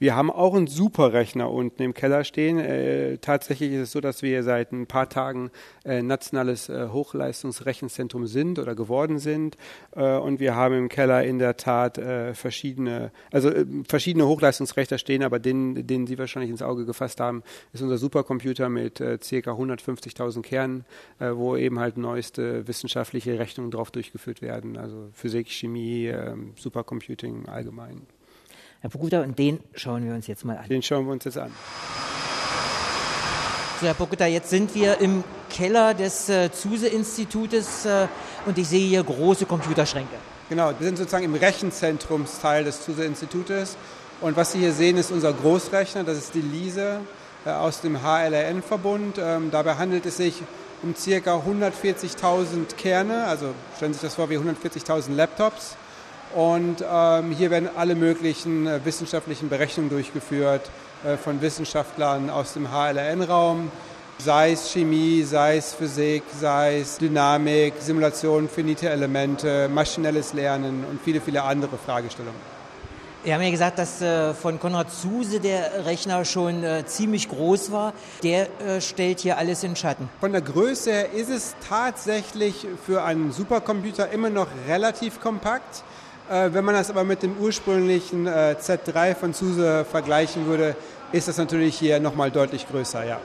[0.00, 2.58] Wir haben auch einen Superrechner unten im Keller stehen.
[2.58, 5.50] Äh, tatsächlich ist es so, dass wir seit ein paar Tagen
[5.84, 9.58] äh, nationales äh, Hochleistungsrechenzentrum sind oder geworden sind.
[9.94, 14.96] Äh, und wir haben im Keller in der Tat äh, verschiedene, also äh, verschiedene Hochleistungsrechner
[14.96, 17.42] stehen, aber den, den Sie wahrscheinlich ins Auge gefasst haben,
[17.74, 19.10] ist unser Supercomputer mit ca.
[19.10, 20.86] 150.000 Kernen,
[21.18, 28.06] wo eben halt neueste wissenschaftliche Rechnungen drauf durchgeführt werden, also Physik, Chemie, äh, Supercomputing allgemein.
[28.80, 30.66] Herr Pokuta, und den schauen wir uns jetzt mal an.
[30.66, 31.52] Den schauen wir uns jetzt an.
[33.80, 38.08] So, Herr Pokuta, jetzt sind wir im Keller des äh, Zuse-Institutes äh,
[38.46, 40.14] und ich sehe hier große Computerschränke.
[40.48, 43.76] Genau, wir sind sozusagen im Rechenzentrumsteil des Zuse-Institutes.
[44.22, 47.00] Und was Sie hier sehen, ist unser Großrechner, das ist die Lise
[47.44, 49.16] äh, aus dem HLRN-Verbund.
[49.18, 50.42] Ähm, dabei handelt es sich
[50.82, 51.36] um ca.
[51.36, 55.76] 140.000 Kerne, also stellen Sie sich das vor wie 140.000 Laptops.
[56.34, 60.70] Und ähm, hier werden alle möglichen äh, wissenschaftlichen Berechnungen durchgeführt
[61.04, 63.70] äh, von Wissenschaftlern aus dem HLRN-Raum,
[64.18, 71.00] sei es Chemie, sei es Physik, sei es Dynamik, Simulation, finite Elemente, maschinelles Lernen und
[71.02, 72.60] viele, viele andere Fragestellungen.
[73.22, 77.70] Wir haben ja gesagt, dass äh, von Konrad Zuse der Rechner schon äh, ziemlich groß
[77.70, 77.92] war.
[78.22, 80.08] Der äh, stellt hier alles in Schatten.
[80.20, 85.84] Von der Größe her ist es tatsächlich für einen Supercomputer immer noch relativ kompakt.
[86.30, 90.76] Äh, wenn man das aber mit dem ursprünglichen äh, Z3 von Zuse vergleichen würde,
[91.10, 93.18] ist das natürlich hier nochmal deutlich größer, ja.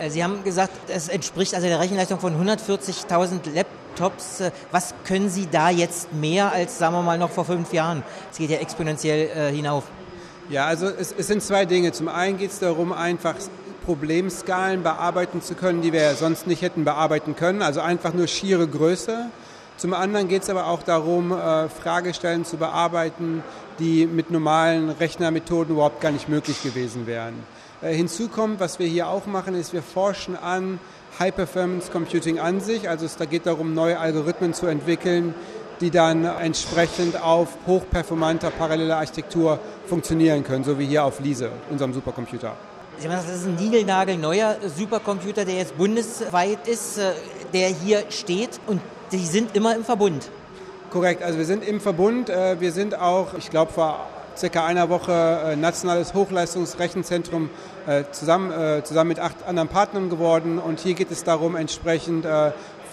[0.00, 4.42] Äh, Sie haben gesagt, es entspricht also der Rechenleistung von 140.000 Laptops.
[4.72, 8.02] Was können Sie da jetzt mehr als, sagen wir mal, noch vor fünf Jahren?
[8.32, 9.84] Es geht ja exponentiell hinauf.
[10.50, 11.92] Ja, also es, es, sind zwei Dinge.
[11.92, 13.36] Zum einen geht es darum, einfach
[13.84, 17.62] Problemskalen bearbeiten zu können, die wir sonst nicht hätten bearbeiten können.
[17.62, 19.30] Also einfach nur schiere Größe.
[19.78, 23.44] Zum anderen geht es aber auch darum, äh, Fragestellen zu bearbeiten,
[23.78, 27.34] die mit normalen Rechnermethoden überhaupt gar nicht möglich gewesen wären.
[27.80, 30.80] Äh, hinzu kommt, was wir hier auch machen, ist, wir forschen an
[31.20, 32.88] High Performance Computing an sich.
[32.88, 35.32] Also es da geht darum, neue Algorithmen zu entwickeln,
[35.80, 41.94] die dann entsprechend auf hochperformanter paralleler Architektur funktionieren können, so wie hier auf Lise, unserem
[41.94, 42.56] Supercomputer.
[42.98, 47.12] Sie haben gesagt, das ist ein niegelnagelneuer Supercomputer, der jetzt bundesweit ist, äh,
[47.52, 48.80] der hier steht und
[49.12, 50.30] die sind immer im Verbund.
[50.90, 52.30] Korrekt, also wir sind im Verbund.
[52.30, 57.50] Äh, wir sind auch, ich glaube, vor circa einer Woche äh, nationales Hochleistungsrechenzentrum
[57.86, 60.58] äh, zusammen, zusammen mit acht anderen Partnern geworden.
[60.58, 62.26] Und hier geht es darum, entsprechend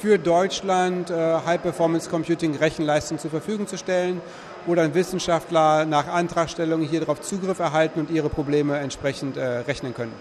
[0.02, 4.22] für Deutschland High Performance Computing Rechenleistung zur Verfügung zu stellen,
[4.66, 10.14] wo dann Wissenschaftler nach Antragstellung hier darauf Zugriff erhalten und ihre Probleme entsprechend rechnen können.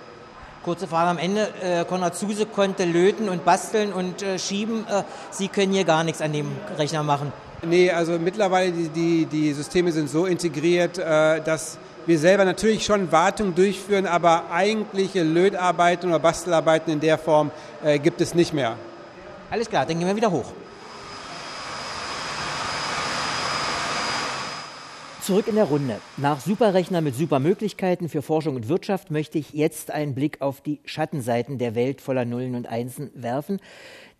[0.65, 1.49] Kurze Frage am Ende.
[1.89, 4.87] Konrad Zuse konnte löten und basteln und schieben.
[5.31, 7.33] Sie können hier gar nichts an dem Rechner machen.
[7.67, 12.85] Nee, also mittlerweile die, die, die Systeme sind so integriert, äh, dass wir selber natürlich
[12.85, 17.51] schon Wartung durchführen, aber eigentliche Lötarbeiten oder Bastelarbeiten in der Form
[17.83, 18.77] äh, gibt es nicht mehr.
[19.51, 20.53] Alles klar, dann gehen wir wieder hoch.
[25.25, 26.03] Zurück in der Runde.
[26.19, 30.81] Nach Superrechner mit Supermöglichkeiten für Forschung und Wirtschaft möchte ich jetzt einen Blick auf die
[30.85, 33.59] Schattenseiten der Welt voller Nullen und Einsen werfen.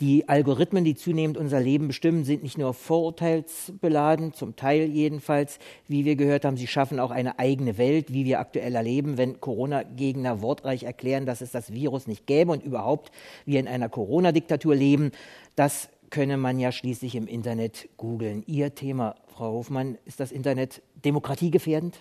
[0.01, 6.07] Die Algorithmen, die zunehmend unser Leben bestimmen, sind nicht nur vorurteilsbeladen, zum Teil jedenfalls, wie
[6.07, 10.41] wir gehört haben, sie schaffen auch eine eigene Welt, wie wir aktuell erleben, wenn Corona-Gegner
[10.41, 13.13] wortreich erklären, dass es das Virus nicht gäbe und überhaupt
[13.45, 15.11] wir in einer Corona-Diktatur leben.
[15.55, 18.45] Das könne man ja schließlich im Internet googeln.
[18.47, 21.99] Ihr Thema, Frau Hofmann, ist das Internet demokratiegefährdend?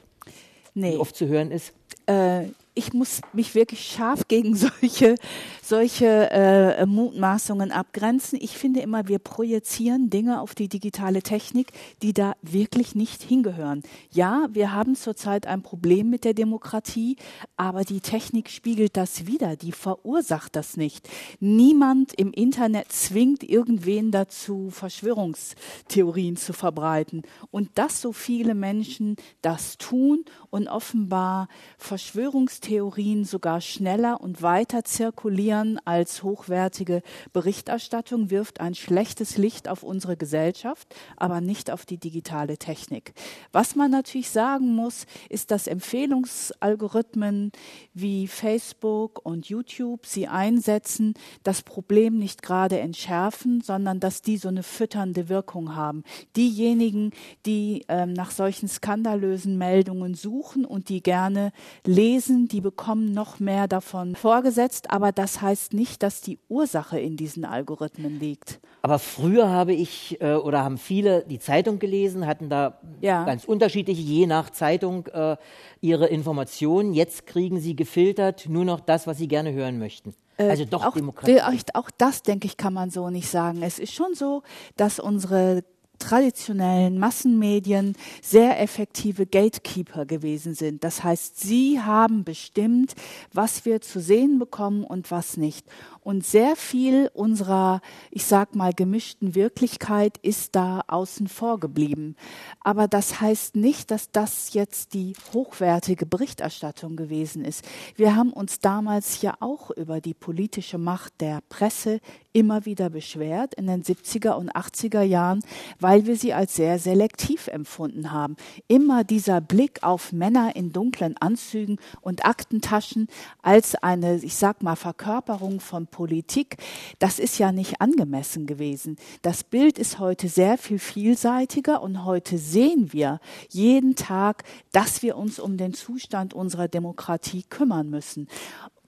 [0.73, 0.93] Nee.
[0.93, 1.73] Wie oft zu hören ist?
[2.07, 5.15] Äh, ich muss mich wirklich scharf gegen solche,
[5.63, 8.37] solche äh, Mutmaßungen abgrenzen.
[8.41, 11.71] Ich finde immer, wir projizieren Dinge auf die digitale Technik,
[12.01, 13.81] die da wirklich nicht hingehören.
[14.11, 17.15] Ja, wir haben zurzeit ein Problem mit der Demokratie,
[17.55, 21.07] aber die Technik spiegelt das wieder, die verursacht das nicht.
[21.39, 27.21] Niemand im Internet zwingt irgendwen dazu, Verschwörungstheorien zu verbreiten.
[27.51, 31.47] Und dass so viele Menschen das tun und offenbar
[31.77, 35.53] Verschwörungstheorien sogar schneller und weiter zirkulieren
[35.85, 42.57] als hochwertige Berichterstattung, wirft ein schlechtes Licht auf unsere Gesellschaft, aber nicht auf die digitale
[42.57, 43.13] Technik.
[43.51, 47.51] Was man natürlich sagen muss, ist, dass Empfehlungsalgorithmen
[47.93, 54.47] wie Facebook und YouTube sie einsetzen, das Problem nicht gerade entschärfen, sondern dass die so
[54.49, 56.03] eine fütternde Wirkung haben.
[56.35, 57.11] Diejenigen,
[57.45, 61.51] die ähm, nach solchen skandalösen Meldungen suchen und die gerne
[61.85, 64.91] lesen, die bekommen noch mehr davon vorgesetzt.
[64.91, 68.59] Aber das heißt nicht, dass die Ursache in diesen Algorithmen liegt.
[68.81, 73.23] Aber früher habe ich äh, oder haben viele die Zeitung gelesen, hatten da ja.
[73.25, 75.37] ganz unterschiedliche, je nach Zeitung, äh,
[75.81, 76.93] ihre Informationen.
[76.93, 80.15] Jetzt kriegen sie gefiltert nur noch das, was sie gerne hören möchten.
[80.37, 81.39] Äh, also doch auch, Demokratie.
[81.73, 83.61] Auch das, denke ich, kann man so nicht sagen.
[83.61, 84.43] Es ist schon so,
[84.75, 85.63] dass unsere
[85.99, 90.83] traditionellen Massenmedien sehr effektive Gatekeeper gewesen sind.
[90.83, 92.95] Das heißt, sie haben bestimmt,
[93.31, 95.65] was wir zu sehen bekommen und was nicht.
[96.03, 97.79] Und sehr viel unserer,
[98.11, 102.17] ich sag mal, gemischten Wirklichkeit ist da außen vor geblieben.
[102.59, 107.63] Aber das heißt nicht, dass das jetzt die hochwertige Berichterstattung gewesen ist.
[107.95, 112.01] Wir haben uns damals ja auch über die politische Macht der Presse
[112.33, 115.41] immer wieder beschwert in den 70er und 80er Jahren,
[115.79, 118.35] weil wir sie als sehr selektiv empfunden haben.
[118.67, 123.07] Immer dieser Blick auf Männer in dunklen Anzügen und Aktentaschen
[123.41, 126.57] als eine, ich sag mal, Verkörperung von Politik,
[126.99, 128.97] das ist ja nicht angemessen gewesen.
[129.21, 135.15] Das Bild ist heute sehr viel vielseitiger und heute sehen wir jeden Tag, dass wir
[135.15, 138.27] uns um den Zustand unserer Demokratie kümmern müssen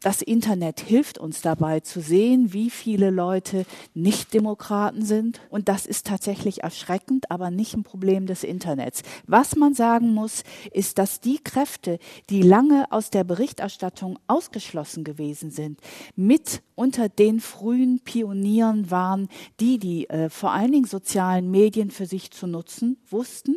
[0.06, 3.66] das Internet hilft uns dabei zu sehen, wie viele Leute
[3.96, 5.42] nicht Demokraten sind.
[5.50, 9.02] Und das ist tatsächlich erschreckend, aber nicht ein Problem des Internets.
[9.26, 11.98] Was man sagen muss, ist, dass die Kräfte,
[12.30, 15.80] die lange aus der Berichterstattung ausgeschlossen gewesen sind,
[16.16, 19.28] mit unter den frühen Pionieren waren,
[19.60, 23.56] die die äh, vor allen Dingen sozialen Medien für sich zu nutzen wussten,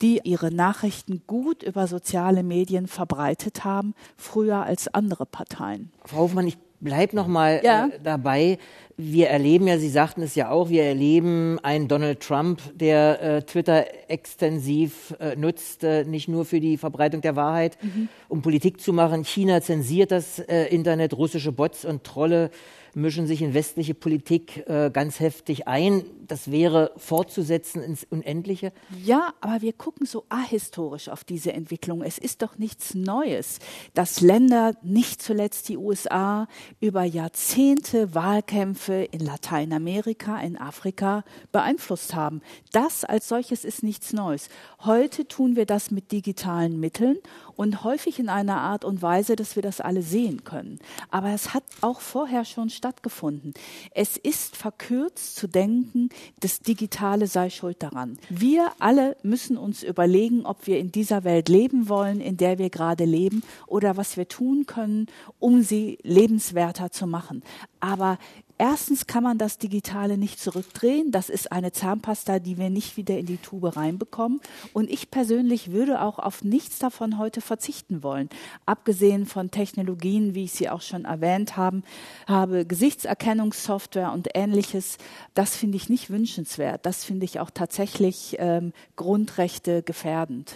[0.00, 5.89] die ihre Nachrichten gut über soziale Medien verbreitet haben, früher als andere Parteien.
[6.04, 7.86] Frau Hofmann, ich bleibe noch mal ja.
[7.86, 8.58] äh, dabei.
[8.96, 13.42] Wir erleben ja, Sie sagten es ja auch, wir erleben einen Donald Trump, der äh,
[13.42, 18.08] Twitter extensiv äh, nutzt, äh, nicht nur für die Verbreitung der Wahrheit, mhm.
[18.28, 19.24] um Politik zu machen.
[19.24, 22.50] China zensiert das äh, Internet, russische Bots und Trolle
[22.94, 26.04] mischen sich in westliche Politik äh, ganz heftig ein.
[26.26, 28.72] Das wäre fortzusetzen ins Unendliche.
[29.02, 32.02] Ja, aber wir gucken so ahistorisch auf diese Entwicklung.
[32.02, 33.58] Es ist doch nichts Neues,
[33.94, 36.46] dass Länder, nicht zuletzt die USA,
[36.80, 42.42] über Jahrzehnte Wahlkämpfe in Lateinamerika, in Afrika beeinflusst haben.
[42.72, 44.48] Das als solches ist nichts Neues.
[44.84, 47.18] Heute tun wir das mit digitalen Mitteln
[47.56, 50.78] und häufig in einer Art und Weise, dass wir das alle sehen können.
[51.10, 53.52] Aber es hat auch vorher schon stattgefunden.
[53.90, 56.08] Es ist verkürzt zu denken,
[56.40, 58.18] das Digitale sei schuld daran.
[58.30, 62.70] Wir alle müssen uns überlegen, ob wir in dieser Welt leben wollen, in der wir
[62.70, 65.06] gerade leben, oder was wir tun können,
[65.38, 67.42] um sie lebenswerter zu machen.
[67.80, 68.18] Aber
[68.60, 71.12] Erstens kann man das Digitale nicht zurückdrehen.
[71.12, 74.42] Das ist eine Zahnpasta, die wir nicht wieder in die Tube reinbekommen.
[74.74, 78.28] Und ich persönlich würde auch auf nichts davon heute verzichten wollen.
[78.66, 81.84] Abgesehen von Technologien, wie ich sie auch schon erwähnt haben,
[82.26, 84.98] habe Gesichtserkennungssoftware und ähnliches.
[85.32, 86.84] Das finde ich nicht wünschenswert.
[86.84, 90.52] Das finde ich auch tatsächlich ähm, Grundrechte gefährdend.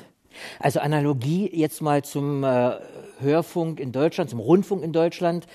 [0.59, 2.73] Also Analogie jetzt mal zum äh,
[3.21, 5.47] Hörfunk in Deutschland, zum Rundfunk in Deutschland.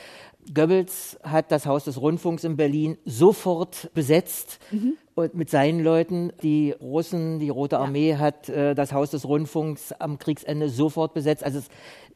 [0.53, 4.93] Goebbels hat das Haus des Rundfunks in Berlin sofort besetzt mhm.
[5.15, 6.31] und mit seinen Leuten.
[6.41, 8.19] Die Russen, die Rote Armee ja.
[8.19, 11.43] hat äh, das Haus des Rundfunks am Kriegsende sofort besetzt.
[11.43, 11.69] Also es,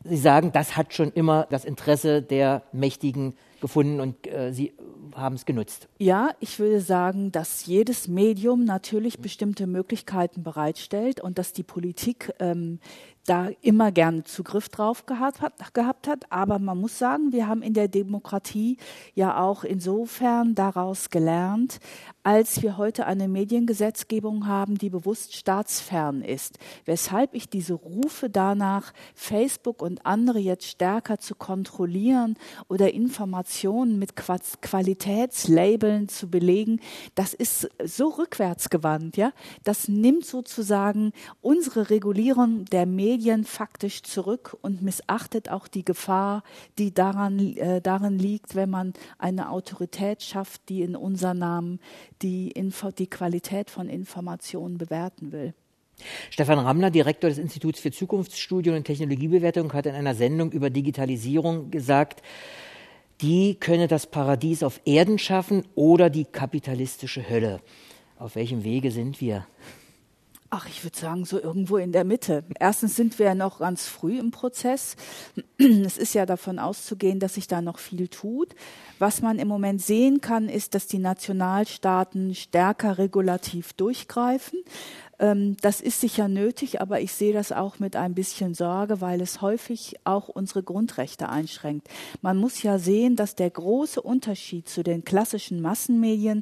[0.05, 4.73] Sie sagen, das hat schon immer das Interesse der Mächtigen gefunden und äh, Sie
[5.15, 5.87] haben es genutzt.
[5.97, 12.33] Ja, ich würde sagen, dass jedes Medium natürlich bestimmte Möglichkeiten bereitstellt und dass die Politik
[12.39, 12.79] ähm,
[13.25, 16.31] da immer gerne Zugriff drauf gehabt hat, gehabt hat.
[16.31, 18.77] Aber man muss sagen, wir haben in der Demokratie
[19.15, 21.79] ja auch insofern daraus gelernt,
[22.23, 26.57] als wir heute eine Mediengesetzgebung haben, die bewusst staatsfern ist.
[26.85, 32.35] Weshalb ich diese Rufe danach, Facebook und andere jetzt stärker zu kontrollieren
[32.67, 36.79] oder Informationen mit Qualitätslabeln zu belegen,
[37.15, 39.31] das ist so rückwärtsgewandt, ja.
[39.63, 43.12] Das nimmt sozusagen unsere Regulierung der Medien
[43.45, 46.43] faktisch zurück und missachtet auch die Gefahr,
[46.77, 51.79] die daran, äh, darin liegt, wenn man eine Autorität schafft, die in unser Namen
[52.21, 55.53] die, Info, die Qualität von Informationen bewerten will.
[56.29, 61.71] Stefan Rammler, Direktor des Instituts für Zukunftsstudien und Technologiebewertung, hat in einer Sendung über Digitalisierung
[61.71, 62.21] gesagt,
[63.21, 67.61] die könne das Paradies auf Erden schaffen oder die kapitalistische Hölle.
[68.17, 69.45] Auf welchem Wege sind wir?
[70.55, 72.43] Ach, ich würde sagen, so irgendwo in der Mitte.
[72.59, 74.95] Erstens sind wir ja noch ganz früh im Prozess.
[75.57, 78.53] Es ist ja davon auszugehen, dass sich da noch viel tut.
[78.99, 84.59] Was man im Moment sehen kann, ist, dass die Nationalstaaten stärker regulativ durchgreifen.
[85.19, 89.21] Ähm, das ist sicher nötig, aber ich sehe das auch mit ein bisschen Sorge, weil
[89.21, 91.87] es häufig auch unsere Grundrechte einschränkt.
[92.21, 96.41] Man muss ja sehen, dass der große Unterschied zu den klassischen Massenmedien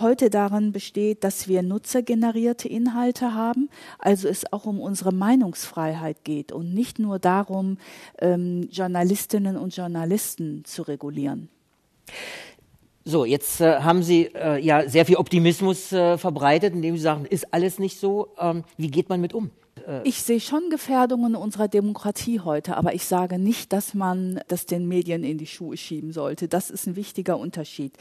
[0.00, 6.52] heute darin besteht, dass wir nutzergenerierte Inhalte haben, also es auch um unsere Meinungsfreiheit geht
[6.52, 7.78] und nicht nur darum,
[8.18, 11.48] ähm, Journalistinnen und Journalisten zu regulieren.
[13.08, 17.24] So, jetzt äh, haben Sie äh, ja sehr viel Optimismus äh, verbreitet, indem Sie sagen,
[17.24, 18.34] ist alles nicht so.
[18.36, 19.52] Ähm, wie geht man mit um?
[19.86, 24.66] Äh, ich sehe schon Gefährdungen unserer Demokratie heute, aber ich sage nicht, dass man das
[24.66, 26.48] den Medien in die Schuhe schieben sollte.
[26.48, 27.92] Das ist ein wichtiger Unterschied.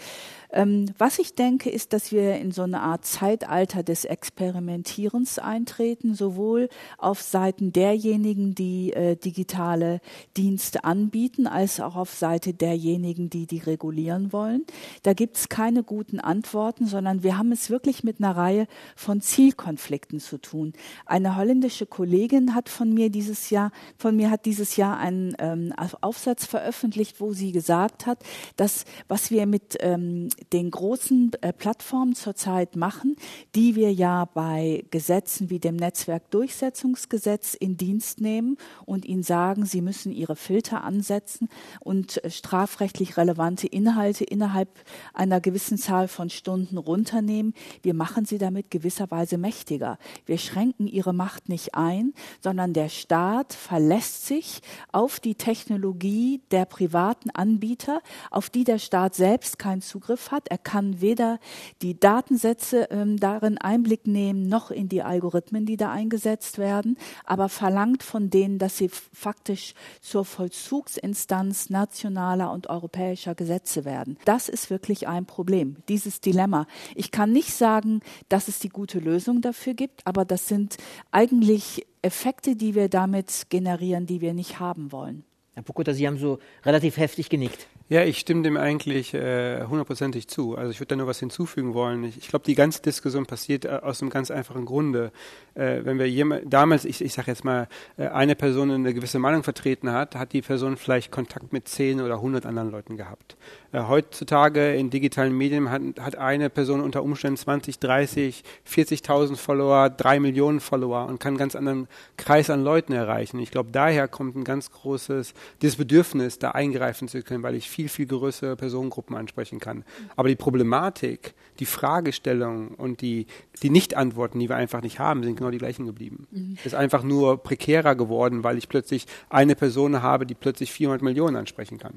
[0.51, 6.13] Ähm, was ich denke, ist, dass wir in so eine Art Zeitalter des Experimentierens eintreten,
[6.13, 9.99] sowohl auf Seiten derjenigen, die äh, digitale
[10.37, 14.65] Dienste anbieten, als auch auf Seite derjenigen, die die regulieren wollen.
[15.03, 19.21] Da gibt es keine guten Antworten, sondern wir haben es wirklich mit einer Reihe von
[19.21, 20.73] Zielkonflikten zu tun.
[21.05, 25.35] Eine holländische holländische Kollegin hat von mir dieses Jahr, von mir hat dieses Jahr einen
[25.39, 28.19] ähm, Aufsatz veröffentlicht, wo sie gesagt hat,
[28.55, 33.15] dass was wir mit ähm, den großen äh, Plattformen zurzeit machen,
[33.55, 39.81] die wir ja bei Gesetzen wie dem Netzwerkdurchsetzungsgesetz in Dienst nehmen und ihnen sagen, sie
[39.81, 41.49] müssen ihre Filter ansetzen
[41.79, 44.69] und äh, strafrechtlich relevante Inhalte innerhalb
[45.15, 47.55] einer gewissen Zahl von Stunden runternehmen.
[47.81, 49.97] Wir machen sie damit gewisserweise mächtiger.
[50.27, 54.59] Wir schränken ihre Macht nicht nicht ein, sondern der Staat verlässt sich
[54.91, 60.49] auf die Technologie der privaten Anbieter, auf die der Staat selbst keinen Zugriff hat.
[60.49, 61.39] Er kann weder
[61.81, 67.47] die Datensätze ähm, darin Einblick nehmen, noch in die Algorithmen, die da eingesetzt werden, aber
[67.47, 74.17] verlangt von denen, dass sie faktisch zur Vollzugsinstanz nationaler und europäischer Gesetze werden.
[74.25, 76.67] Das ist wirklich ein Problem, dieses Dilemma.
[76.95, 80.75] Ich kann nicht sagen, dass es die gute Lösung dafür gibt, aber das sind
[81.11, 85.23] eigentlich eigentlich Effekte, die wir damit generieren, die wir nicht haben wollen.
[85.53, 87.67] Herr Pokota, Sie haben so relativ heftig genickt.
[87.87, 90.57] Ja, ich stimme dem eigentlich äh, hundertprozentig zu.
[90.57, 92.03] Also ich würde da nur was hinzufügen wollen.
[92.03, 95.11] Ich, ich glaube, die ganze Diskussion passiert äh, aus einem ganz einfachen Grunde.
[95.53, 97.67] Äh, wenn wir jemand, damals, ich, ich sage jetzt mal,
[97.97, 102.01] äh, eine Person eine gewisse Meinung vertreten hat, hat die Person vielleicht Kontakt mit zehn
[102.01, 103.37] oder hundert anderen Leuten gehabt.
[103.75, 109.89] Äh, heutzutage in digitalen Medien hat, hat eine Person unter Umständen 20, 30, 40.000 Follower,
[109.89, 113.37] drei Millionen Follower und kann einen ganz anderen Kreis an Leuten erreichen.
[113.39, 117.69] Ich glaube, daher kommt ein ganz großes, dieses Bedürfnis, da eingreifen zu können, weil ich
[117.69, 119.83] viel, viel größere Personengruppen ansprechen kann.
[120.15, 123.27] Aber die Problematik, die Fragestellung und die,
[123.61, 126.27] die Nicht-Antworten, die wir einfach nicht haben, sind genau die gleichen geblieben.
[126.31, 126.55] Mhm.
[126.59, 131.01] Es ist einfach nur prekärer geworden, weil ich plötzlich eine Person habe, die plötzlich 400
[131.01, 131.95] Millionen ansprechen kann.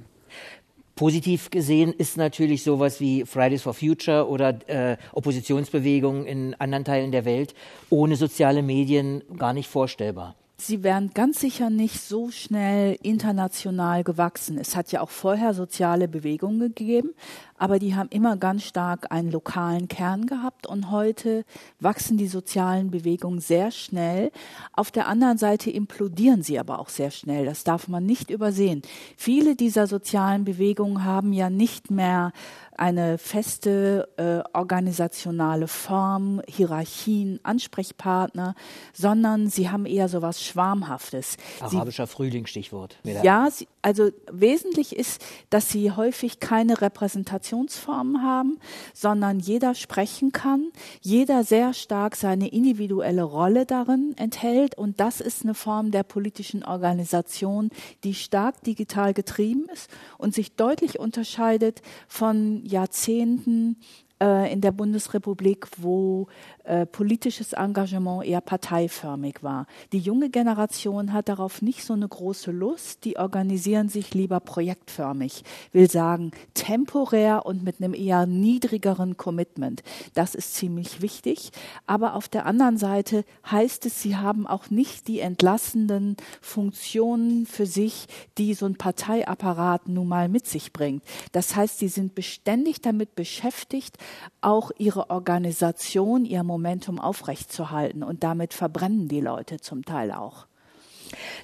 [0.99, 7.13] Positiv gesehen ist natürlich sowas wie Fridays for Future oder äh, Oppositionsbewegungen in anderen Teilen
[7.13, 7.55] der Welt
[7.89, 10.35] ohne soziale Medien gar nicht vorstellbar.
[10.61, 14.59] Sie wären ganz sicher nicht so schnell international gewachsen.
[14.59, 17.11] Es hat ja auch vorher soziale Bewegungen gegeben,
[17.57, 21.45] aber die haben immer ganz stark einen lokalen Kern gehabt und heute
[21.79, 24.33] wachsen die sozialen Bewegungen sehr schnell.
[24.73, 27.47] Auf der anderen Seite implodieren sie aber auch sehr schnell.
[27.47, 28.83] Das darf man nicht übersehen.
[29.17, 32.33] Viele dieser sozialen Bewegungen haben ja nicht mehr
[32.79, 38.55] eine feste äh, organisationale Form, Hierarchien, Ansprechpartner,
[38.93, 41.37] sondern sie haben eher so was Schwarmhaftes.
[41.61, 42.99] Arabischer sie, Frühling, Stichwort.
[43.23, 48.59] Ja, sie, also wesentlich ist, dass sie häufig keine Repräsentationsformen haben,
[48.93, 54.77] sondern jeder sprechen kann, jeder sehr stark seine individuelle Rolle darin enthält.
[54.77, 57.71] Und das ist eine Form der politischen Organisation,
[58.05, 63.79] die stark digital getrieben ist und sich deutlich unterscheidet von Jahrzehnten
[64.21, 66.27] äh, in der Bundesrepublik, wo
[66.69, 69.67] äh, politisches Engagement eher parteiförmig war.
[69.93, 73.05] Die junge Generation hat darauf nicht so eine große Lust.
[73.05, 79.83] Die organisieren sich lieber projektförmig, will sagen temporär und mit einem eher niedrigeren Commitment.
[80.13, 81.53] Das ist ziemlich wichtig.
[81.87, 87.65] Aber auf der anderen Seite heißt es, sie haben auch nicht die entlassenden Funktionen für
[87.65, 91.03] sich, die so ein Parteiapparat nun mal mit sich bringt.
[91.33, 93.97] Das heißt, sie sind beständig damit beschäftigt,
[94.43, 98.03] auch ihre Organisation, ihr Momentum aufrechtzuerhalten.
[98.03, 100.47] Und damit verbrennen die Leute zum Teil auch.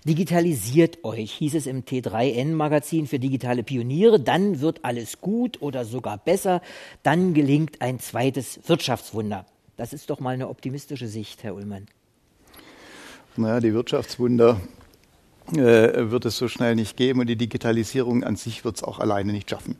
[0.04, 6.18] Digitalisiert euch, hieß es im T3N-Magazin für digitale Pioniere, dann wird alles gut oder sogar
[6.18, 6.60] besser,
[7.02, 9.46] dann gelingt ein zweites Wirtschaftswunder.
[9.78, 11.86] Das ist doch mal eine optimistische Sicht, Herr Ullmann.
[13.36, 14.60] Naja, die Wirtschaftswunder
[15.52, 18.98] äh, wird es so schnell nicht geben und die Digitalisierung an sich wird es auch
[18.98, 19.76] alleine nicht schaffen.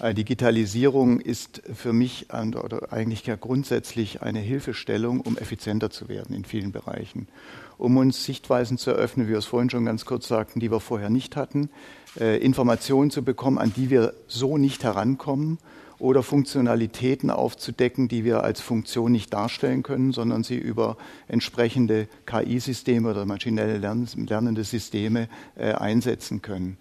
[0.00, 6.34] Äh, Digitalisierung ist für mich oder eigentlich ja grundsätzlich eine Hilfestellung, um effizienter zu werden
[6.34, 7.28] in vielen Bereichen,
[7.78, 10.80] um uns Sichtweisen zu eröffnen, wie wir es vorhin schon ganz kurz sagten, die wir
[10.80, 11.70] vorher nicht hatten,
[12.18, 15.58] äh, Informationen zu bekommen, an die wir so nicht herankommen
[15.98, 20.96] oder Funktionalitäten aufzudecken, die wir als Funktion nicht darstellen können, sondern sie über
[21.28, 26.78] entsprechende KI-Systeme oder maschinelle lernende Systeme äh, einsetzen können.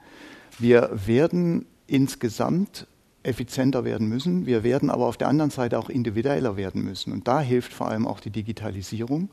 [0.58, 2.88] Wir werden insgesamt
[3.24, 4.46] effizienter werden müssen.
[4.46, 7.12] Wir werden aber auf der anderen Seite auch individueller werden müssen.
[7.12, 9.30] Und da hilft vor allem auch die Digitalisierung.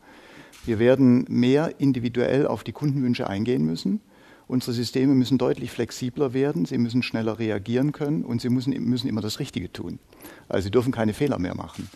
[0.64, 4.00] Wir werden mehr individuell auf die Kundenwünsche eingehen müssen.
[4.46, 9.08] Unsere Systeme müssen deutlich flexibler werden, sie müssen schneller reagieren können und sie müssen, müssen
[9.08, 10.00] immer das Richtige tun.
[10.48, 11.88] Also sie dürfen keine Fehler mehr machen.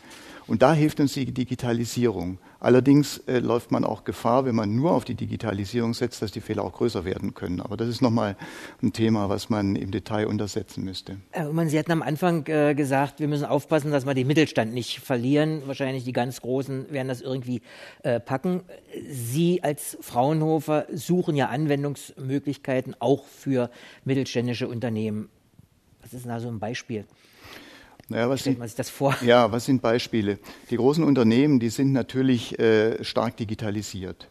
[0.47, 2.39] Und da hilft uns die Digitalisierung.
[2.61, 6.41] Allerdings äh, läuft man auch Gefahr, wenn man nur auf die Digitalisierung setzt, dass die
[6.41, 7.61] Fehler auch größer werden können.
[7.61, 8.37] Aber das ist nochmal
[8.83, 11.17] ein Thema, was man im Detail untersetzen müsste.
[11.31, 14.73] Herr Ullmann, Sie hatten am Anfang äh, gesagt, wir müssen aufpassen, dass wir den Mittelstand
[14.75, 15.63] nicht verlieren.
[15.67, 17.63] Wahrscheinlich die ganz Großen werden das irgendwie
[18.03, 18.63] äh, packen.
[19.11, 23.71] Sie als Fraunhofer suchen ja Anwendungsmöglichkeiten auch für
[24.05, 25.29] mittelständische Unternehmen.
[26.03, 27.07] Was ist denn da so ein Beispiel?
[28.09, 29.17] Naja, was Stellt man sich das vor?
[29.25, 30.39] Ja, was sind Beispiele?
[30.71, 34.29] Die großen Unternehmen, die sind natürlich äh, stark digitalisiert.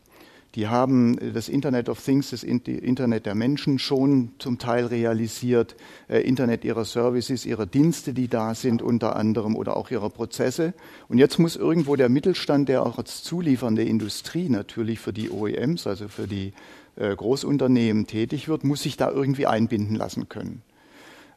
[0.55, 5.75] Die haben äh, das Internet of Things, das Internet der Menschen schon zum Teil realisiert,
[6.07, 10.73] äh, Internet ihrer Services, ihrer Dienste, die da sind unter anderem oder auch ihrer Prozesse.
[11.07, 15.87] Und jetzt muss irgendwo der Mittelstand, der auch als zuliefernde Industrie natürlich für die OEMs,
[15.87, 16.53] also für die
[16.95, 20.61] äh, Großunternehmen tätig wird, muss sich da irgendwie einbinden lassen können.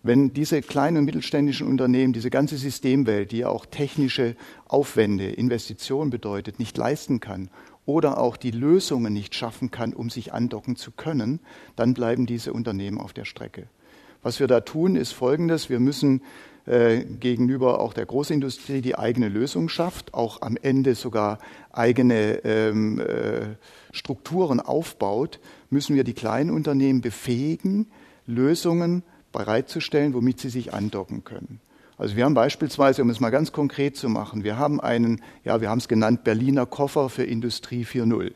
[0.06, 4.36] Wenn diese kleinen und mittelständischen Unternehmen diese ganze Systemwelt, die ja auch technische
[4.68, 7.50] Aufwände, Investitionen bedeutet, nicht leisten kann
[7.86, 11.40] oder auch die Lösungen nicht schaffen kann, um sich andocken zu können,
[11.74, 13.66] dann bleiben diese Unternehmen auf der Strecke.
[14.22, 15.70] Was wir da tun, ist Folgendes.
[15.70, 16.22] Wir müssen
[16.66, 21.40] äh, gegenüber auch der Großindustrie die eigene Lösung schafft, auch am Ende sogar
[21.72, 23.56] eigene ähm, äh,
[23.90, 27.90] Strukturen aufbaut, müssen wir die kleinen Unternehmen befähigen,
[28.24, 29.02] Lösungen
[29.36, 31.60] bereitzustellen, womit sie sich andocken können.
[31.98, 35.60] Also wir haben beispielsweise, um es mal ganz konkret zu machen, wir haben einen, ja,
[35.60, 38.32] wir haben es genannt, Berliner Koffer für Industrie 4.0.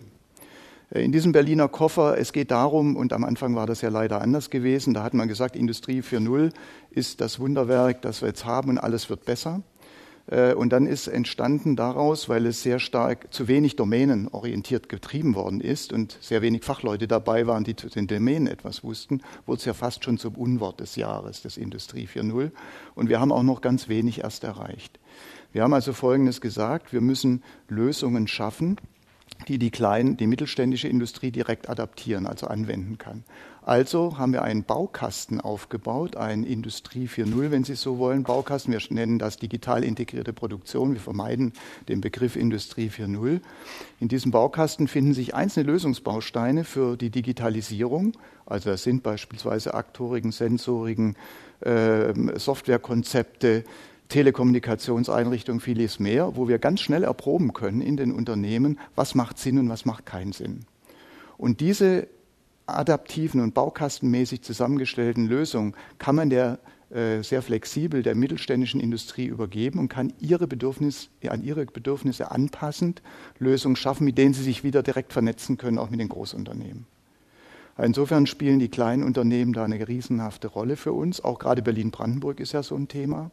[0.91, 4.21] Äh, in diesem Berliner Koffer, es geht darum, und am Anfang war das ja leider
[4.23, 6.53] anders gewesen, da hat man gesagt, Industrie 4.0
[6.91, 9.63] ist das Wunderwerk, das wir jetzt haben und alles wird besser.
[10.31, 15.61] Äh, und dann ist entstanden daraus, weil es sehr stark zu wenig domänenorientiert getrieben worden
[15.61, 19.65] ist und sehr wenig Fachleute dabei waren, die zu den Domänen etwas wussten, wurde es
[19.65, 22.53] ja fast schon zum Unwort des Jahres, des Industrie 4.0.
[22.95, 24.99] Und wir haben auch noch ganz wenig erst erreicht.
[25.53, 28.77] Wir haben also Folgendes gesagt, wir müssen Lösungen schaffen,
[29.49, 33.25] die die kleinen, die mittelständische Industrie direkt adaptieren, also anwenden kann.
[33.63, 38.73] Also haben wir einen Baukasten aufgebaut, ein Industrie 4.0, wenn Sie so wollen, Baukasten.
[38.73, 40.95] Wir nennen das digital integrierte Produktion.
[40.95, 41.53] Wir vermeiden
[41.89, 43.41] den Begriff Industrie 4.0.
[44.01, 48.13] In diesem Baukasten finden sich einzelne Lösungsbausteine für die Digitalisierung.
[48.47, 51.17] Also das sind beispielsweise Aktorigen, Sensorigen,
[51.61, 53.65] äh, Softwarekonzepte,
[54.09, 59.59] Telekommunikationseinrichtungen, vieles mehr, wo wir ganz schnell erproben können in den Unternehmen, was macht Sinn
[59.59, 60.65] und was macht keinen Sinn.
[61.37, 62.09] Und diese
[62.79, 66.59] adaptiven und baukastenmäßig zusammengestellten Lösungen kann man der
[66.91, 73.01] äh, sehr flexibel der mittelständischen Industrie übergeben und kann ihre Bedürfnis, an ihre Bedürfnisse anpassend
[73.39, 76.87] Lösungen schaffen, mit denen sie sich wieder direkt vernetzen können, auch mit den Großunternehmen.
[77.79, 81.23] Insofern spielen die kleinen Unternehmen da eine riesenhafte Rolle für uns.
[81.23, 83.31] Auch gerade Berlin-Brandenburg ist ja so ein Thema.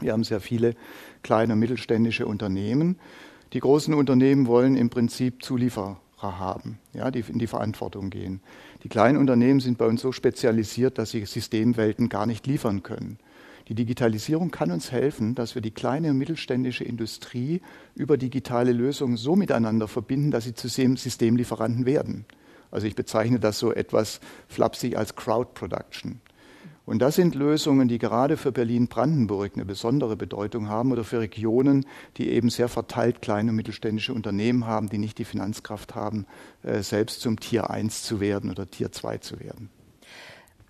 [0.00, 0.74] Wir haben sehr viele
[1.22, 2.98] kleine und mittelständische Unternehmen.
[3.52, 8.40] Die großen Unternehmen wollen im Prinzip Zulieferer haben, ja, die in die Verantwortung gehen.
[8.82, 13.18] Die kleinen Unternehmen sind bei uns so spezialisiert, dass sie Systemwelten gar nicht liefern können.
[13.68, 17.60] Die Digitalisierung kann uns helfen, dass wir die kleine und mittelständische Industrie
[17.94, 22.24] über digitale Lösungen so miteinander verbinden, dass sie zu Systemlieferanten werden.
[22.70, 26.20] Also ich bezeichne das so etwas flapsig als Crowd Production.
[26.90, 31.86] Und das sind Lösungen, die gerade für Berlin-Brandenburg eine besondere Bedeutung haben oder für Regionen,
[32.16, 36.26] die eben sehr verteilt kleine und mittelständische Unternehmen haben, die nicht die Finanzkraft haben,
[36.64, 39.70] äh, selbst zum Tier 1 zu werden oder Tier 2 zu werden.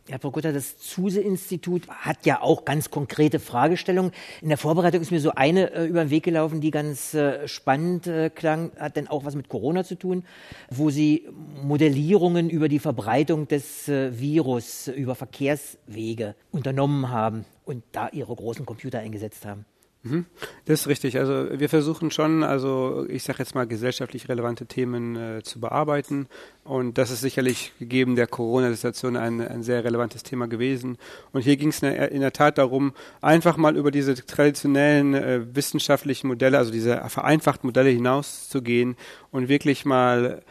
[0.09, 4.13] Herr Prokota, das Zuse-Institut hat ja auch ganz konkrete Fragestellungen.
[4.41, 7.47] In der Vorbereitung ist mir so eine äh, über den Weg gelaufen, die ganz äh,
[7.47, 10.25] spannend äh, klang, hat denn auch was mit Corona zu tun,
[10.71, 11.29] wo Sie
[11.63, 18.67] Modellierungen über die Verbreitung des äh, Virus über Verkehrswege unternommen haben und da Ihre großen
[18.67, 19.65] Computer eingesetzt haben.
[20.03, 20.25] Mhm.
[20.65, 21.19] Das ist richtig.
[21.19, 26.27] Also wir versuchen schon, also ich sage jetzt mal gesellschaftlich relevante Themen äh, zu bearbeiten
[26.65, 30.97] und das ist sicherlich gegeben der Corona-Situation ein, ein sehr relevantes Thema gewesen.
[31.33, 36.29] Und hier ging es in der Tat darum, einfach mal über diese traditionellen äh, wissenschaftlichen
[36.29, 38.97] Modelle, also diese vereinfachten Modelle hinauszugehen
[39.31, 40.43] und wirklich mal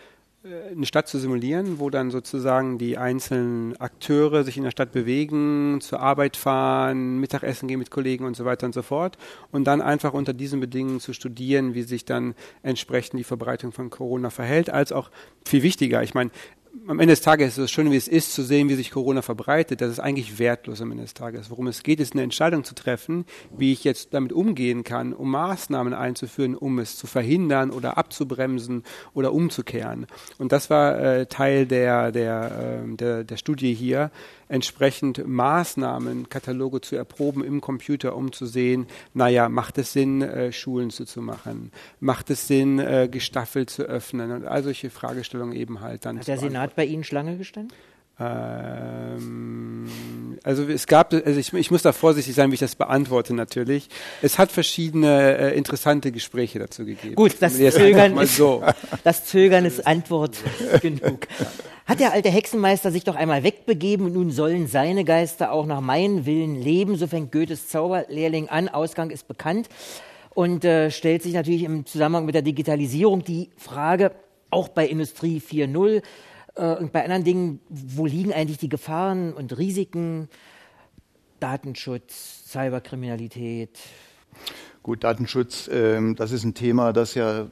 [0.41, 5.79] eine Stadt zu simulieren, wo dann sozusagen die einzelnen Akteure sich in der Stadt bewegen,
[5.81, 9.17] zur Arbeit fahren, Mittagessen gehen mit Kollegen und so weiter und so fort.
[9.51, 13.89] Und dann einfach unter diesen Bedingungen zu studieren, wie sich dann entsprechend die Verbreitung von
[13.89, 15.11] Corona verhält, als auch
[15.45, 16.03] viel wichtiger.
[16.03, 16.31] Ich meine,
[16.87, 19.21] am Ende des Tages ist es schön, wie es ist, zu sehen, wie sich Corona
[19.21, 19.81] verbreitet.
[19.81, 21.49] Das ist eigentlich wertlos am Ende des Tages.
[21.49, 25.31] Worum es geht, ist eine Entscheidung zu treffen, wie ich jetzt damit umgehen kann, um
[25.31, 30.07] Maßnahmen einzuführen, um es zu verhindern oder abzubremsen oder umzukehren.
[30.37, 34.11] Und das war äh, Teil der, der, äh, der, der Studie hier
[34.49, 40.51] entsprechend Maßnahmen, Kataloge zu erproben im Computer, um zu sehen, naja, macht es Sinn, äh,
[40.51, 41.71] Schulen zuzumachen?
[41.99, 44.31] Macht es Sinn, äh, gestaffelt zu öffnen?
[44.31, 46.19] Und all solche Fragestellungen eben halt dann.
[46.19, 47.71] Hat der Senat bei Ihnen Schlange gestanden?
[48.19, 49.87] Ähm,
[50.43, 53.87] also es gab, also ich, ich, muss da vorsichtig sein, wie ich das beantworte natürlich.
[54.21, 57.15] Es hat verschiedene äh, interessante Gespräche dazu gegeben.
[57.15, 58.63] Gut, das Zögern, ist, so.
[59.03, 60.37] das Zögern ist Antwort
[60.81, 61.27] genug.
[61.85, 65.81] Hat der alte Hexenmeister sich doch einmal wegbegeben und nun sollen seine Geister auch nach
[65.81, 69.69] meinem Willen leben, so fängt Goethes Zauberlehrling an, Ausgang ist bekannt
[70.35, 74.11] und äh, stellt sich natürlich im Zusammenhang mit der Digitalisierung die Frage,
[74.51, 76.01] auch bei Industrie 4.0, äh,
[76.55, 80.29] und bei anderen Dingen, wo liegen eigentlich die Gefahren und Risiken?
[81.39, 83.79] Datenschutz, Cyberkriminalität.
[84.83, 87.47] Gut, Datenschutz, ähm, das ist ein Thema, das ja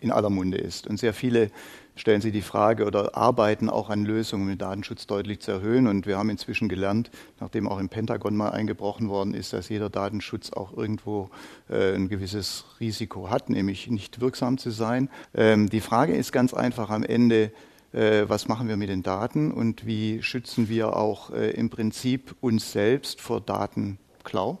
[0.00, 0.86] in aller Munde ist.
[0.86, 1.50] Und sehr viele
[1.96, 5.86] stellen sich die Frage oder arbeiten auch an Lösungen, um den Datenschutz deutlich zu erhöhen.
[5.86, 7.10] Und wir haben inzwischen gelernt,
[7.40, 11.30] nachdem auch im Pentagon mal eingebrochen worden ist, dass jeder Datenschutz auch irgendwo
[11.68, 15.08] äh, ein gewisses Risiko hat, nämlich nicht wirksam zu sein.
[15.34, 17.52] Ähm, die Frage ist ganz einfach am Ende,
[17.94, 22.34] äh, was machen wir mit den Daten und wie schützen wir auch äh, im Prinzip
[22.40, 24.58] uns selbst vor Datenklau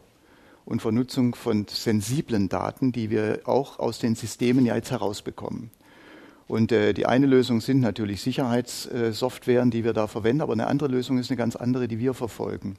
[0.64, 5.70] und vor Nutzung von sensiblen Daten, die wir auch aus den Systemen ja jetzt herausbekommen.
[6.46, 10.88] Und äh, die eine Lösung sind natürlich Sicherheitssoftwaren, die wir da verwenden, aber eine andere
[10.88, 12.76] Lösung ist eine ganz andere, die wir verfolgen.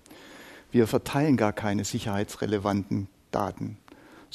[0.71, 3.77] Wir verteilen gar keine sicherheitsrelevanten Daten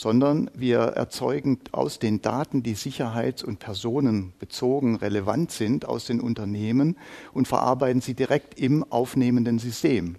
[0.01, 6.97] sondern wir erzeugen aus den Daten, die sicherheits- und personenbezogen relevant sind, aus den Unternehmen
[7.35, 10.17] und verarbeiten sie direkt im aufnehmenden System.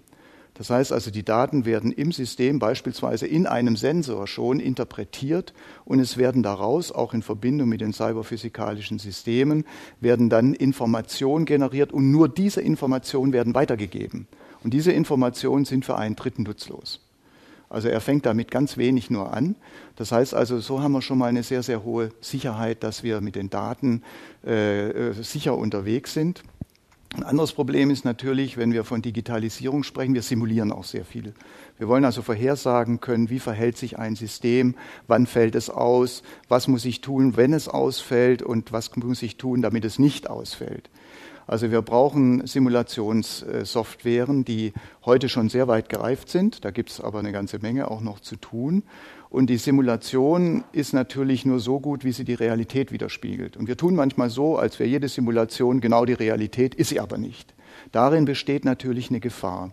[0.54, 5.52] Das heißt also, die Daten werden im System beispielsweise in einem Sensor schon interpretiert
[5.84, 9.64] und es werden daraus, auch in Verbindung mit den cyberphysikalischen Systemen,
[10.00, 14.28] werden dann Informationen generiert und nur diese Informationen werden weitergegeben.
[14.62, 17.00] Und diese Informationen sind für einen Dritten nutzlos.
[17.72, 19.56] Also er fängt damit ganz wenig nur an.
[19.96, 23.20] Das heißt also, so haben wir schon mal eine sehr, sehr hohe Sicherheit, dass wir
[23.20, 24.02] mit den Daten
[24.46, 26.42] äh, äh, sicher unterwegs sind.
[27.14, 31.34] Ein anderes Problem ist natürlich, wenn wir von Digitalisierung sprechen, wir simulieren auch sehr viel.
[31.78, 34.74] Wir wollen also vorhersagen können, wie verhält sich ein System,
[35.08, 39.36] wann fällt es aus, was muss ich tun, wenn es ausfällt und was muss ich
[39.36, 40.88] tun, damit es nicht ausfällt.
[41.46, 44.72] Also wir brauchen Simulationssoftwaren, die
[45.04, 46.64] heute schon sehr weit gereift sind.
[46.64, 48.82] Da gibt es aber eine ganze Menge auch noch zu tun.
[49.28, 53.56] Und die Simulation ist natürlich nur so gut, wie sie die Realität widerspiegelt.
[53.56, 57.16] Und wir tun manchmal so, als wäre jede Simulation genau die Realität, ist sie aber
[57.16, 57.54] nicht.
[57.92, 59.72] Darin besteht natürlich eine Gefahr.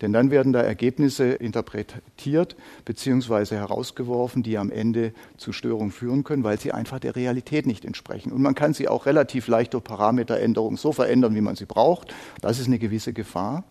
[0.00, 3.56] Denn dann werden da Ergebnisse interpretiert bzw.
[3.56, 8.32] herausgeworfen, die am Ende zu Störungen führen können, weil sie einfach der Realität nicht entsprechen.
[8.32, 12.14] Und man kann sie auch relativ leicht durch Parameteränderungen so verändern, wie man sie braucht.
[12.40, 13.64] Das ist eine gewisse Gefahr.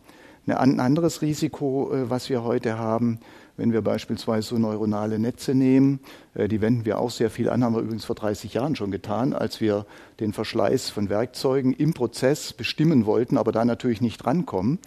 [0.47, 3.19] Ein anderes Risiko, äh, was wir heute haben,
[3.57, 5.99] wenn wir beispielsweise so neuronale Netze nehmen,
[6.33, 8.89] äh, die wenden wir auch sehr viel an, haben wir übrigens vor 30 Jahren schon
[8.89, 9.85] getan, als wir
[10.19, 14.79] den Verschleiß von Werkzeugen im Prozess bestimmen wollten, aber da natürlich nicht rankommen.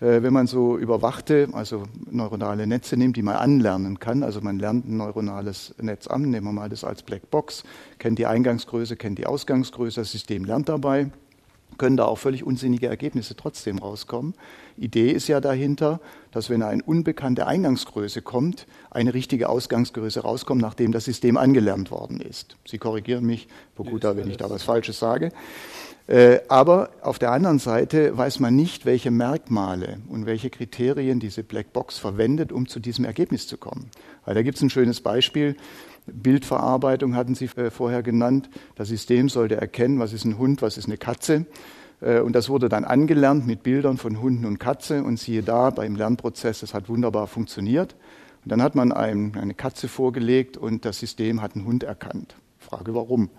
[0.00, 4.58] Äh, wenn man so überwachte, also neuronale Netze nimmt, die man anlernen kann, also man
[4.58, 7.64] lernt ein neuronales Netz an, nehmen wir mal das als Blackbox,
[7.98, 11.10] kennt die Eingangsgröße, kennt die Ausgangsgröße, das System lernt dabei,
[11.78, 14.34] können da auch völlig unsinnige Ergebnisse trotzdem rauskommen.
[14.76, 16.00] Idee ist ja dahinter,
[16.32, 22.20] dass wenn eine unbekannte Eingangsgröße kommt, eine richtige Ausgangsgröße rauskommt, nachdem das System angelernt worden
[22.20, 22.56] ist.
[22.66, 25.32] Sie korrigieren mich, Boguta, wenn ich da was Falsches sage.
[26.06, 31.44] Äh, aber auf der anderen Seite weiß man nicht, welche Merkmale und welche Kriterien diese
[31.44, 33.90] Blackbox verwendet, um zu diesem Ergebnis zu kommen.
[34.24, 35.56] Weil da gibt es ein schönes Beispiel.
[36.06, 38.50] Bildverarbeitung hatten Sie äh, vorher genannt.
[38.74, 41.46] Das System sollte erkennen, was ist ein Hund, was ist eine Katze.
[42.00, 45.02] Äh, und das wurde dann angelernt mit Bildern von Hunden und Katze.
[45.02, 47.94] Und siehe da, beim Lernprozess, das hat wunderbar funktioniert.
[48.44, 52.36] Und dann hat man einem eine Katze vorgelegt und das System hat einen Hund erkannt.
[52.58, 53.30] Frage warum?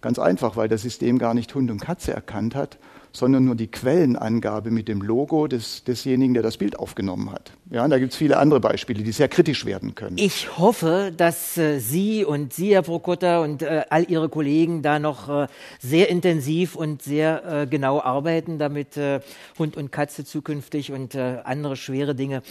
[0.00, 2.78] Ganz einfach, weil das System gar nicht Hund und Katze erkannt hat,
[3.12, 7.52] sondern nur die Quellenangabe mit dem Logo des, desjenigen, der das Bild aufgenommen hat.
[7.70, 10.16] Ja, und da gibt es viele andere Beispiele, die sehr kritisch werden können.
[10.18, 14.98] Ich hoffe, dass äh, Sie und Sie, Herr Prokota, und äh, all Ihre Kollegen da
[14.98, 15.46] noch äh,
[15.80, 19.20] sehr intensiv und sehr äh, genau arbeiten, damit äh,
[19.58, 22.42] Hund und Katze zukünftig und äh, andere schwere Dinge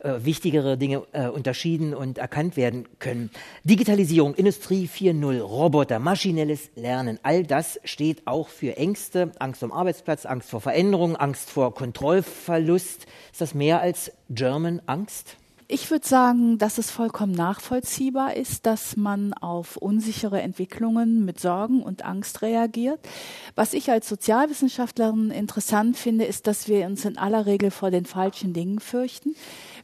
[0.00, 3.30] äh, wichtigere Dinge äh, unterschieden und erkannt werden können.
[3.64, 10.26] Digitalisierung, Industrie 4.0, Roboter, maschinelles Lernen, all das steht auch für Ängste, Angst um Arbeitsplatz,
[10.26, 13.06] Angst vor Veränderung, Angst vor Kontrollverlust.
[13.32, 15.36] Ist das mehr als German Angst?
[15.68, 21.82] Ich würde sagen, dass es vollkommen nachvollziehbar ist, dass man auf unsichere Entwicklungen mit Sorgen
[21.82, 23.00] und Angst reagiert.
[23.56, 28.04] Was ich als Sozialwissenschaftlerin interessant finde, ist, dass wir uns in aller Regel vor den
[28.04, 29.34] falschen Dingen fürchten.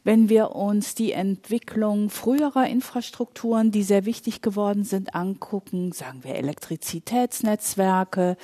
[0.05, 6.35] Wenn wir uns die Entwicklung früherer Infrastrukturen, die sehr wichtig geworden sind, angucken, sagen wir
[6.35, 8.35] Elektrizitätsnetzwerke,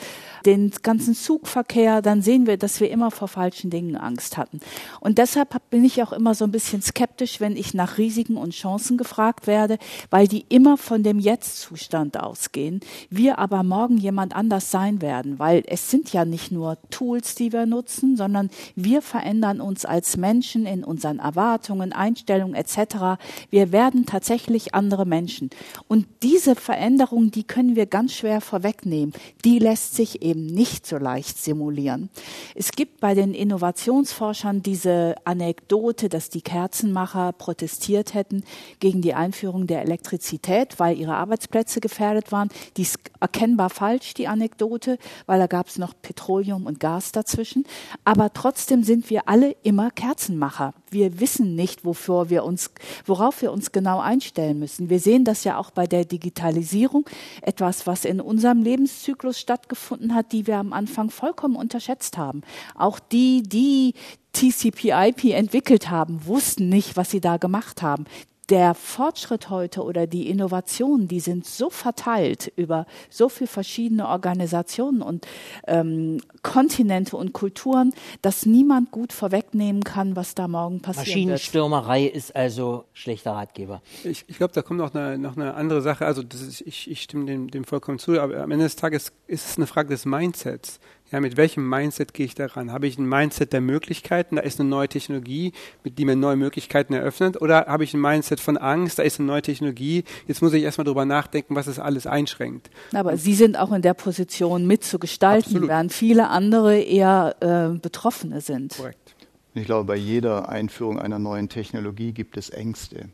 [0.46, 4.62] den ganzen Zugverkehr, dann sehen wir, dass wir immer vor falschen Dingen Angst hatten.
[5.02, 8.54] Und deshalb bin ich auch immer so ein bisschen skeptisch, wenn ich nach Risiken und
[8.54, 9.80] Chancen gefragt werde,
[10.10, 12.80] weil die immer von dem Jetzt-Zustand ausgehen.
[13.10, 17.52] Wir aber morgen jemand anders sein werden, weil es sind ja nicht nur Tools, die
[17.52, 23.20] wir nutzen, sondern wir verändern uns als Menschen in unseren Erwartungen Erwartungen, Einstellungen etc.
[23.50, 25.50] Wir werden tatsächlich andere Menschen.
[25.88, 29.14] Und diese Veränderung, die können wir ganz schwer vorwegnehmen.
[29.46, 32.10] Die lässt sich eben nicht so leicht simulieren.
[32.54, 38.44] Es gibt bei den Innovationsforschern diese Anekdote, dass die Kerzenmacher protestiert hätten
[38.80, 42.50] gegen die Einführung der Elektrizität, weil ihre Arbeitsplätze gefährdet waren.
[42.78, 47.64] Die ist erkennbar falsch, die Anekdote, weil da gab es noch Petroleum und Gas dazwischen.
[48.06, 50.76] Aber trotzdem sind wir alle immer Kerzenmacher.
[50.92, 52.72] Wir wissen nicht, wofür wir uns,
[53.06, 54.90] worauf wir uns genau einstellen müssen.
[54.90, 57.06] Wir sehen das ja auch bei der Digitalisierung,
[57.42, 62.42] etwas, was in unserem Lebenszyklus stattgefunden hat, die wir am Anfang vollkommen unterschätzt haben.
[62.76, 63.94] Auch die, die
[64.34, 68.06] TCP/IP entwickelt haben, wussten nicht, was sie da gemacht haben
[68.50, 75.02] der Fortschritt heute oder die Innovationen, die sind so verteilt über so viele verschiedene Organisationen
[75.02, 75.28] und
[75.68, 81.08] ähm, Kontinente und Kulturen, dass niemand gut vorwegnehmen kann, was da morgen passiert.
[81.08, 82.16] Maschinenstürmerei wird.
[82.16, 83.82] ist also schlechter Ratgeber.
[84.04, 86.06] Ich, ich glaube, da kommt noch eine, noch eine andere Sache.
[86.06, 89.50] Also ist, ich, ich stimme dem, dem vollkommen zu, aber am Ende des Tages ist
[89.50, 90.80] es eine Frage des Mindsets.
[91.12, 92.72] Ja, mit welchem Mindset gehe ich daran?
[92.72, 94.36] Habe ich ein Mindset der Möglichkeiten?
[94.36, 95.54] Da ist eine neue Technologie,
[95.84, 97.42] mit die mir neue Möglichkeiten eröffnet.
[97.42, 99.00] Oder habe ich ein Mindset von Angst?
[99.00, 100.04] Da ist eine neue Technologie.
[100.28, 102.70] Jetzt muss ich erstmal drüber nachdenken, was es alles einschränkt.
[102.94, 105.70] Aber Sie sind auch in der Position mitzugestalten, Absolut.
[105.70, 108.78] während viele andere eher äh, Betroffene sind.
[108.78, 109.16] Korrekt.
[109.56, 113.10] Ich glaube, bei jeder Einführung einer neuen Technologie gibt es Ängste.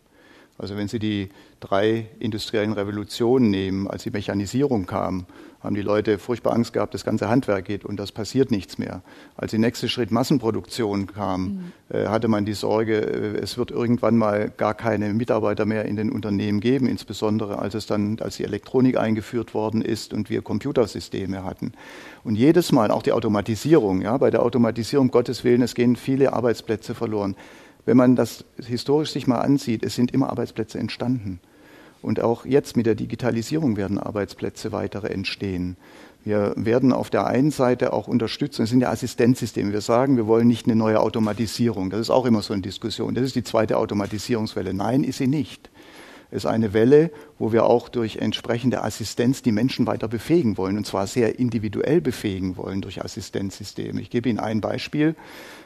[0.57, 1.29] Also wenn Sie die
[1.59, 5.25] drei industriellen Revolutionen nehmen, als die Mechanisierung kam,
[5.65, 9.01] haben die Leute furchtbar Angst gehabt, das ganze Handwerk geht und das passiert nichts mehr.
[9.35, 11.71] Als der nächste Schritt Massenproduktion kam, mhm.
[11.89, 15.95] äh, hatte man die Sorge, äh, es wird irgendwann mal gar keine Mitarbeiter mehr in
[15.95, 20.41] den Unternehmen geben, insbesondere als es dann, als die Elektronik eingeführt worden ist und wir
[20.41, 21.73] Computersysteme hatten.
[22.23, 26.33] Und jedes Mal, auch die Automatisierung, ja, bei der Automatisierung, Gottes Willen, es gehen viele
[26.33, 27.35] Arbeitsplätze verloren.
[27.85, 31.39] Wenn man das historisch sich mal ansieht, es sind immer Arbeitsplätze entstanden.
[32.05, 35.75] Und auch jetzt mit der Digitalisierung werden Arbeitsplätze weitere entstehen.
[36.23, 39.73] Wir werden auf der einen Seite auch unterstützen, es sind ja Assistenzsysteme.
[39.73, 41.89] Wir sagen, wir wollen nicht eine neue Automatisierung.
[41.89, 43.15] Das ist auch immer so eine Diskussion.
[43.15, 44.75] Das ist die zweite Automatisierungswelle.
[44.75, 45.71] Nein, ist sie nicht.
[46.29, 50.77] Es ist eine Welle, wo wir auch durch entsprechende Assistenz die Menschen weiter befähigen wollen,
[50.77, 53.99] und zwar sehr individuell befähigen wollen durch Assistenzsysteme.
[53.99, 55.15] Ich gebe Ihnen ein Beispiel.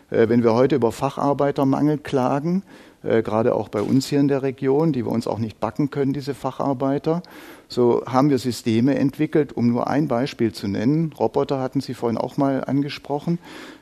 [0.10, 2.64] Äh, wenn wir heute über Facharbeitermangel klagen,
[3.04, 5.90] äh, gerade auch bei uns hier in der Region, die wir uns auch nicht backen
[5.90, 7.24] können, diese Facharbeiter.
[7.68, 11.14] So haben wir Systeme entwickelt, um nur ein Beispiel zu nennen.
[11.18, 13.38] Roboter hatten Sie vorhin auch mal angesprochen.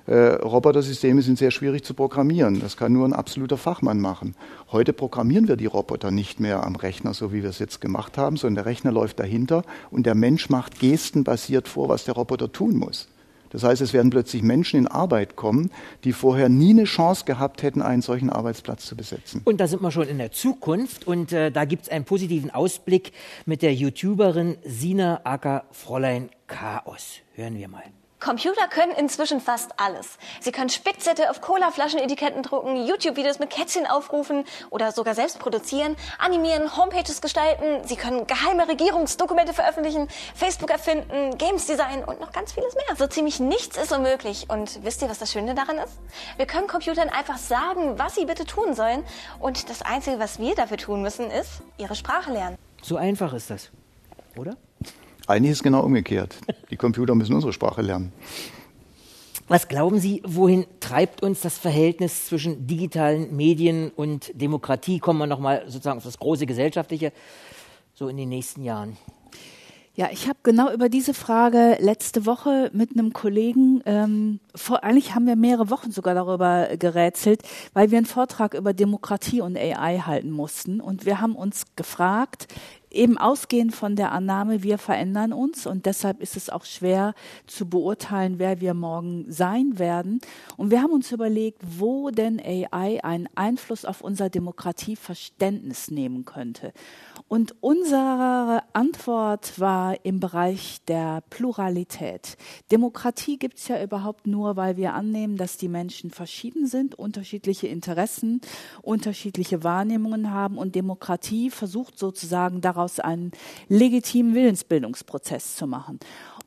[0.08, 2.60] Äh, Robotersysteme sind sehr schwierig zu programmieren.
[2.60, 4.36] Das kann nur ein absoluter Fachmann machen.
[4.72, 8.18] Heute programmieren wir die Roboter nicht mehr am Rechner, so wie wir es jetzt gemacht
[8.18, 12.52] haben, sondern der Rechner läuft dahinter und der Mensch macht gestenbasiert vor, was der Roboter
[12.52, 13.08] tun muss.
[13.50, 15.72] Das heißt, es werden plötzlich Menschen in Arbeit kommen,
[16.04, 19.42] die vorher nie eine Chance gehabt hätten, einen solchen Arbeitsplatz zu besetzen.
[19.46, 22.52] Und da sind wir schon in der Zukunft und äh, da gibt es einen positiven
[22.52, 23.12] Ausblick
[23.46, 27.18] mit der YouTuberin Sina Acker Fräulein Chaos.
[27.36, 27.84] Hören wir mal.
[28.20, 30.18] Computer können inzwischen fast alles.
[30.42, 36.76] Sie können Spickzettel auf Cola-Flaschenetiketten drucken, YouTube-Videos mit Kätzchen aufrufen oder sogar selbst produzieren, animieren,
[36.76, 37.88] Homepages gestalten.
[37.88, 42.96] Sie können geheime Regierungsdokumente veröffentlichen, Facebook erfinden, Games designen und noch ganz vieles mehr.
[42.98, 44.50] So ziemlich nichts ist unmöglich.
[44.50, 46.00] Und wisst ihr, was das Schöne daran ist?
[46.38, 49.04] Wir können Computern einfach sagen, was sie bitte tun sollen.
[49.40, 52.58] Und das Einzige, was wir dafür tun müssen, ist ihre Sprache lernen.
[52.82, 53.70] So einfach ist das,
[54.36, 54.58] oder?
[55.28, 56.36] Eigentlich ist es genau umgekehrt.
[56.72, 58.14] Die Computer müssen unsere Sprache lernen.
[59.50, 65.00] Was glauben Sie, wohin treibt uns das Verhältnis zwischen digitalen Medien und Demokratie?
[65.00, 67.14] Kommen wir nochmal sozusagen auf das große Gesellschaftliche,
[67.94, 68.98] so in den nächsten Jahren.
[69.98, 75.16] Ja, ich habe genau über diese Frage letzte Woche mit einem Kollegen, ähm, vor, eigentlich
[75.16, 77.42] haben wir mehrere Wochen sogar darüber gerätselt,
[77.74, 80.82] weil wir einen Vortrag über Demokratie und AI halten mussten.
[80.82, 82.48] Und wir haben uns gefragt,
[82.92, 87.14] eben ausgehend von der Annahme, wir verändern uns und deshalb ist es auch schwer
[87.46, 90.22] zu beurteilen, wer wir morgen sein werden.
[90.56, 96.74] Und wir haben uns überlegt, wo denn AI einen Einfluss auf unser Demokratieverständnis nehmen könnte.
[97.28, 102.38] Und unsere Antwort war im Bereich der Pluralität.
[102.72, 107.68] Demokratie gibt es ja überhaupt nur, weil wir annehmen, dass die Menschen verschieden sind, unterschiedliche
[107.68, 108.40] Interessen,
[108.82, 113.32] unterschiedliche Wahrnehmungen haben und Demokratie versucht sozusagen daraus einen
[113.68, 116.00] legitimen Willensbildungsprozess zu machen.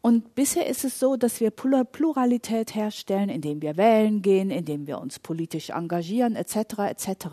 [0.02, 4.98] Und bisher ist es so, dass wir Pluralität herstellen, indem wir wählen gehen, indem wir
[4.98, 6.56] uns politisch engagieren, etc.
[6.88, 7.26] etc.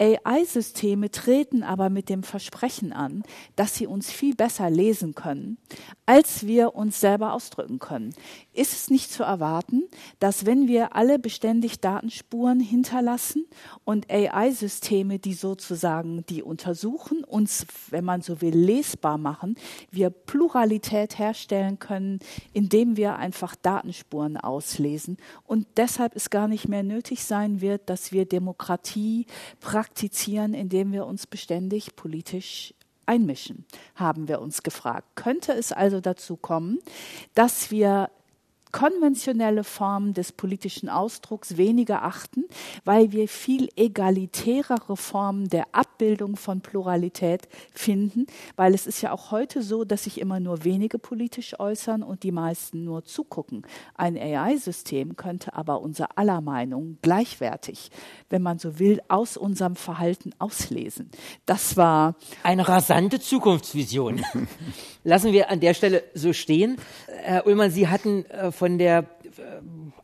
[0.00, 3.22] AI-Systeme treten aber mit dem Versprechen an,
[3.54, 5.58] dass sie uns viel besser lesen können,
[6.04, 8.12] als wir uns selber ausdrücken können.
[8.52, 9.84] Ist es nicht zu erwarten,
[10.18, 13.46] dass wenn wir alle beständig Datenspuren hinterlassen
[13.84, 19.54] und AI-Systeme, die sozusagen die untersuchen, uns, wenn man so will, lesbar machen,
[19.92, 22.20] wir Pluralität herstellen können, können,
[22.54, 28.12] indem wir einfach Datenspuren auslesen und deshalb es gar nicht mehr nötig sein wird, dass
[28.12, 29.26] wir Demokratie
[29.60, 32.72] praktizieren, indem wir uns beständig politisch
[33.04, 35.06] einmischen, haben wir uns gefragt.
[35.16, 36.78] Könnte es also dazu kommen,
[37.34, 38.10] dass wir
[38.72, 42.44] konventionelle Formen des politischen Ausdrucks weniger achten,
[42.84, 49.30] weil wir viel egalitärere Formen der Abbildung von Pluralität finden, weil es ist ja auch
[49.30, 53.62] heute so, dass sich immer nur wenige politisch äußern und die meisten nur zugucken.
[53.94, 57.90] Ein AI-System könnte aber unser aller Meinung gleichwertig,
[58.30, 61.10] wenn man so will, aus unserem Verhalten auslesen.
[61.44, 64.24] Das war eine rasante Zukunftsvision.
[65.04, 66.78] Lassen wir an der Stelle so stehen.
[67.08, 69.06] Herr Ullmann, Sie hatten äh, von der äh,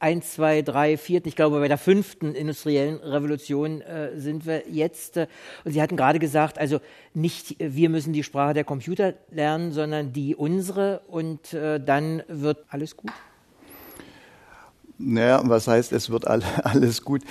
[0.00, 5.16] eins, zwei, drei, vierten, ich glaube bei der fünften industriellen Revolution äh, sind wir jetzt.
[5.16, 5.28] Äh,
[5.64, 6.80] und Sie hatten gerade gesagt, also
[7.14, 12.24] nicht äh, wir müssen die Sprache der Computer lernen, sondern die unsere und äh, dann
[12.26, 13.12] wird alles gut.
[14.98, 16.26] Naja, was heißt, es wird
[16.64, 17.22] alles gut?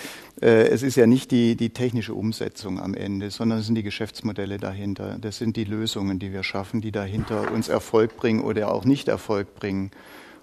[0.41, 3.83] Äh, es ist ja nicht die, die technische Umsetzung am Ende, sondern es sind die
[3.83, 5.17] Geschäftsmodelle dahinter.
[5.19, 9.09] Das sind die Lösungen, die wir schaffen, die dahinter uns Erfolg bringen oder auch nicht
[9.09, 9.91] Erfolg bringen.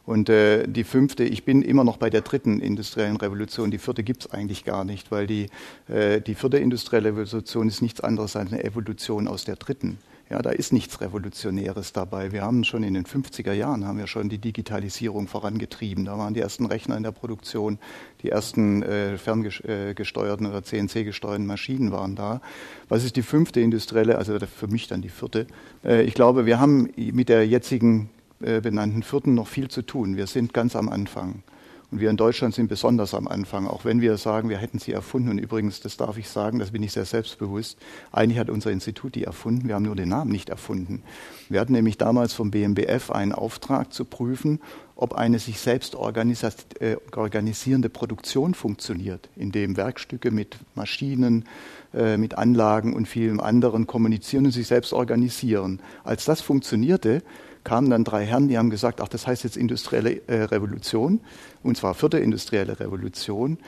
[0.06, 3.70] Und äh, die fünfte, ich bin immer noch bei der dritten industriellen Revolution.
[3.70, 5.48] Die vierte gibt es eigentlich gar nicht, weil die,
[5.88, 9.98] äh, die vierte industrielle Revolution ist nichts anderes als eine Evolution aus der dritten.
[10.30, 12.32] Ja, da ist nichts Revolutionäres dabei.
[12.32, 16.06] Wir haben schon in den 50er Jahren haben wir schon die Digitalisierung vorangetrieben.
[16.06, 17.78] Da waren die ersten Rechner in der Produktion,
[18.22, 22.40] die ersten äh, ferngesteuerten oder CNC-gesteuerten Maschinen waren da.
[22.88, 25.46] Was ist die fünfte industrielle, also für mich dann die vierte?
[25.84, 28.08] Äh, ich glaube, wir haben mit der jetzigen
[28.44, 30.16] äh, benannten vierten noch viel zu tun.
[30.16, 31.42] Wir sind ganz am Anfang.
[31.90, 34.90] Und wir in Deutschland sind besonders am Anfang, auch wenn wir sagen, wir hätten sie
[34.90, 35.28] erfunden.
[35.28, 37.78] Und übrigens, das darf ich sagen, das bin ich sehr selbstbewusst.
[38.10, 41.04] Eigentlich hat unser Institut die erfunden, wir haben nur den Namen nicht erfunden.
[41.48, 44.60] Wir hatten nämlich damals vom BMBF einen Auftrag zu prüfen,
[44.96, 51.44] ob eine sich selbst äh, organisierende Produktion funktioniert, in dem Werkstücke mit Maschinen,
[51.92, 55.80] äh, mit Anlagen und vielem anderen kommunizieren und sich selbst organisieren.
[56.02, 57.22] Als das funktionierte,
[57.64, 61.20] kamen dann drei Herren, die haben gesagt, ach, das heißt jetzt industrielle äh, Revolution,
[61.62, 63.58] und zwar vierte industrielle Revolution.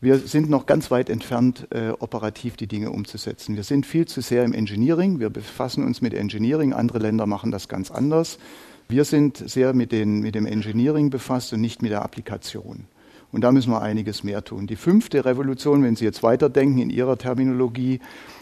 [0.00, 3.54] Wir sind noch ganz weit entfernt, äh, operativ die Dinge umzusetzen.
[3.54, 5.20] Wir sind viel zu sehr im Engineering.
[5.20, 6.72] Wir befassen uns mit Engineering.
[6.72, 8.38] Andere Länder machen das ganz anders.
[8.88, 12.86] Wir sind sehr mit, den, mit dem Engineering befasst und nicht mit der Applikation.
[13.32, 14.66] Und da müssen wir einiges mehr tun.
[14.66, 18.00] Die fünfte Revolution, wenn Sie jetzt weiterdenken in Ihrer Terminologie,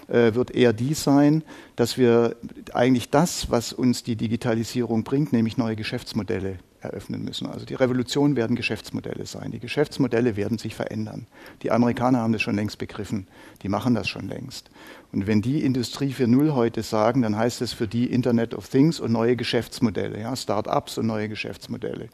[0.08, 1.44] äh, wird eher die sein,
[1.76, 2.36] dass wir
[2.74, 7.46] eigentlich das, was uns die Digitalisierung bringt, nämlich neue Geschäftsmodelle eröffnen müssen.
[7.46, 9.50] Also die Revolution werden Geschäftsmodelle sein.
[9.50, 11.26] Die Geschäftsmodelle werden sich verändern.
[11.62, 13.26] Die Amerikaner haben das schon längst begriffen.
[13.62, 14.70] Die machen das schon längst.
[15.12, 19.00] Und wenn die Industrie 4.0 heute sagen, dann heißt es für die Internet of Things
[19.00, 22.08] und neue Geschäftsmodelle, ja, Start-ups und neue Geschäftsmodelle.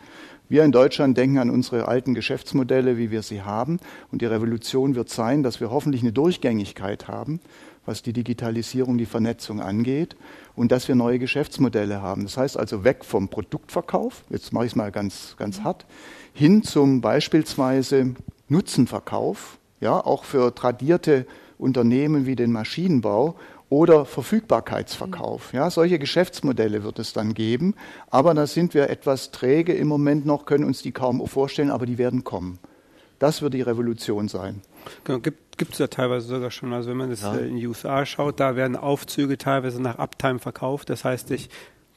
[0.48, 3.80] Wir in Deutschland denken an unsere alten Geschäftsmodelle, wie wir sie haben.
[4.12, 7.40] Und die Revolution wird sein, dass wir hoffentlich eine Durchgängigkeit haben,
[7.86, 10.16] was die Digitalisierung, die Vernetzung angeht
[10.54, 12.24] und dass wir neue Geschäftsmodelle haben.
[12.24, 15.86] Das heißt also weg vom Produktverkauf, jetzt mache ich es mal ganz, ganz hart,
[16.34, 18.14] hin zum beispielsweise
[18.48, 21.26] Nutzenverkauf, ja, auch für tradierte
[21.58, 23.36] Unternehmen wie den Maschinenbau
[23.68, 25.52] oder Verfügbarkeitsverkauf.
[25.52, 27.74] Ja, solche Geschäftsmodelle wird es dann geben,
[28.10, 31.86] aber da sind wir etwas träge im Moment noch, können uns die kaum vorstellen, aber
[31.86, 32.58] die werden kommen.
[33.18, 34.62] Das wird die Revolution sein.
[35.04, 36.72] Genau, gibt es ja teilweise sogar schon.
[36.72, 37.34] Also wenn man das ja.
[37.34, 40.90] In die USA schaut, da werden Aufzüge teilweise nach Uptime verkauft.
[40.90, 41.48] Das heißt, ich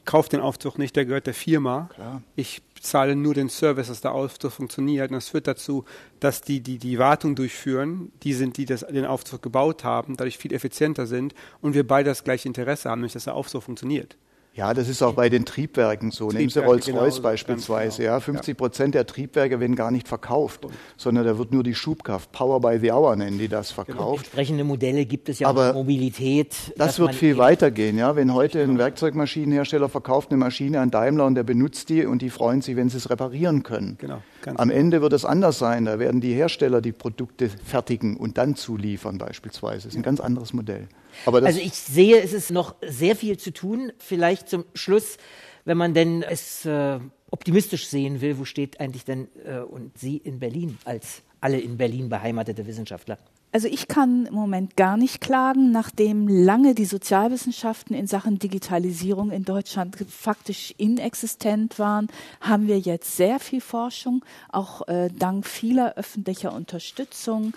[0.04, 1.88] kaufe den Aufzug nicht, der gehört der Firma.
[1.94, 2.22] Klar.
[2.36, 5.10] Ich zahle nur den Service, dass der Aufzug funktioniert.
[5.10, 5.84] Und das führt dazu,
[6.20, 10.38] dass die, die die Wartung durchführen, die sind, die das, den Aufzug gebaut haben, dadurch
[10.38, 14.16] viel effizienter sind und wir beide das gleiche Interesse haben, nämlich dass der Aufzug funktioniert.
[14.60, 16.26] Ja, das ist auch bei den Triebwerken so.
[16.26, 18.02] Triebwerke Nehmen Sie Rolls-Royce genau, beispielsweise.
[18.02, 18.12] Genau.
[18.12, 20.66] Ja, 50 Prozent der Triebwerke werden gar nicht verkauft,
[20.98, 23.84] sondern da wird nur die Schubkraft, Power by the Hour nennen die das, genau.
[23.86, 24.26] verkauft.
[24.26, 26.74] Entsprechende Modelle gibt es ja Aber auch Mobilität.
[26.76, 27.96] Das wird viel weitergehen.
[27.96, 32.20] Ja, wenn heute ein Werkzeugmaschinenhersteller verkauft eine Maschine an Daimler und der benutzt die und
[32.20, 33.96] die freuen sich, wenn sie es reparieren können.
[33.98, 34.74] Genau, Am genau.
[34.74, 35.86] Ende wird es anders sein.
[35.86, 39.84] Da werden die Hersteller die Produkte fertigen und dann zuliefern beispielsweise.
[39.84, 40.86] Das ist ein ganz anderes Modell
[41.26, 43.92] also ich sehe, es ist noch sehr viel zu tun.
[43.98, 45.16] Vielleicht zum Schluss,
[45.64, 46.98] wenn man denn es äh,
[47.30, 51.76] optimistisch sehen will, wo steht eigentlich denn äh, und Sie in Berlin als alle in
[51.76, 53.18] Berlin beheimatete Wissenschaftler?
[53.52, 59.32] Also ich kann im Moment gar nicht klagen, nachdem lange die Sozialwissenschaften in Sachen Digitalisierung
[59.32, 62.06] in Deutschland faktisch inexistent waren,
[62.40, 67.52] haben wir jetzt sehr viel Forschung, auch äh, dank vieler öffentlicher Unterstützung.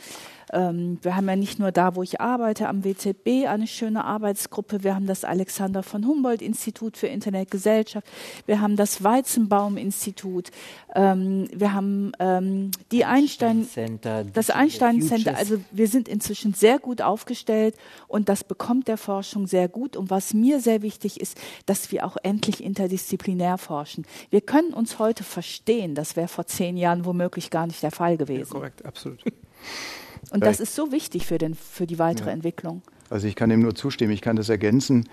[0.53, 4.83] Ähm, wir haben ja nicht nur da, wo ich arbeite, am WZB eine schöne Arbeitsgruppe.
[4.83, 8.07] Wir haben das Alexander von Humboldt Institut für Internetgesellschaft.
[8.45, 10.51] Wir haben das Weizenbaum Institut.
[10.95, 15.35] Ähm, wir haben ähm, die Einstein, Center, das Einstein Center.
[15.35, 17.75] Also wir sind inzwischen sehr gut aufgestellt
[18.07, 19.97] und das bekommt der Forschung sehr gut.
[19.97, 24.05] Und was mir sehr wichtig ist, dass wir auch endlich interdisziplinär forschen.
[24.29, 25.95] Wir können uns heute verstehen.
[25.95, 28.53] Das wäre vor zehn Jahren womöglich gar nicht der Fall gewesen.
[28.53, 29.19] Ja, korrekt, absolut.
[30.32, 32.34] Und das ist so wichtig für, den, für die weitere ja.
[32.34, 32.82] Entwicklung.
[33.09, 35.07] Also ich kann dem nur zustimmen, ich kann das ergänzen.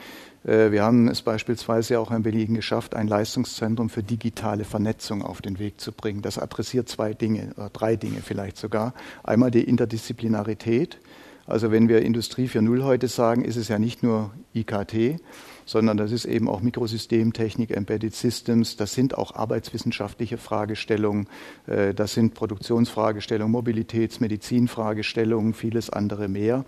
[0.45, 5.43] Äh, wir haben es beispielsweise auch in Berlin geschafft, ein Leistungszentrum für digitale Vernetzung auf
[5.43, 6.23] den Weg zu bringen.
[6.23, 8.95] Das adressiert zwei Dinge, oder drei Dinge vielleicht sogar.
[9.23, 10.99] Einmal die Interdisziplinarität.
[11.47, 15.21] Also wenn wir Industrie 4.0 heute sagen, ist es ja nicht nur IKT,
[15.71, 21.29] sondern das ist eben auch Mikrosystemtechnik, Embedded Systems, das sind auch arbeitswissenschaftliche Fragestellungen,
[21.69, 26.65] äh, das sind Produktionsfragestellungen, Mobilitäts-, Medizinfragestellungen, vieles andere mehr.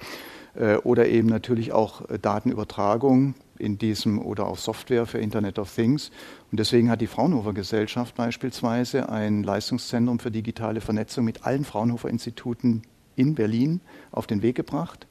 [0.55, 5.74] Äh, oder eben natürlich auch äh, Datenübertragung in diesem oder auch Software für Internet of
[5.74, 6.12] Things.
[6.53, 12.09] Und deswegen hat die Fraunhofer Gesellschaft beispielsweise ein Leistungszentrum für digitale Vernetzung mit allen Fraunhofer
[12.09, 12.82] Instituten
[13.16, 13.80] in Berlin
[14.12, 15.09] auf den Weg gebracht.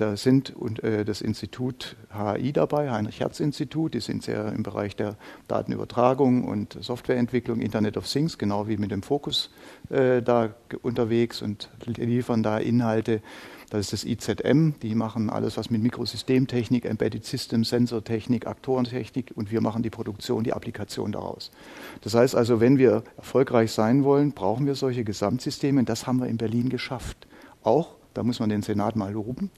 [0.00, 5.16] Da sind und, äh, das Institut HI dabei, Heinrich-Hertz-Institut, die sind sehr im Bereich der
[5.46, 9.50] Datenübertragung und Softwareentwicklung, Internet of Things, genau wie mit dem Fokus
[9.90, 13.20] äh, da unterwegs und liefern da Inhalte.
[13.68, 19.52] Das ist das IZM, die machen alles, was mit Mikrosystemtechnik, Embedded System, Sensortechnik, Aktorentechnik und
[19.52, 21.50] wir machen die Produktion, die Applikation daraus.
[22.00, 26.20] Das heißt also, wenn wir erfolgreich sein wollen, brauchen wir solche Gesamtsysteme und das haben
[26.20, 27.28] wir in Berlin geschafft.
[27.62, 29.50] Auch, da muss man den Senat mal loben,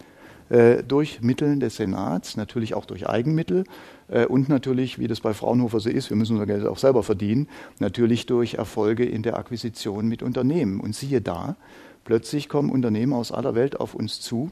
[0.52, 3.64] äh, durch Mitteln des Senats, natürlich auch durch Eigenmittel
[4.08, 7.02] äh, und natürlich, wie das bei Fraunhofer so ist, wir müssen unser Geld auch selber
[7.02, 7.48] verdienen,
[7.78, 10.80] natürlich durch Erfolge in der Akquisition mit Unternehmen.
[10.80, 11.56] Und siehe da,
[12.04, 14.50] plötzlich kommen Unternehmen aus aller Welt auf uns zu,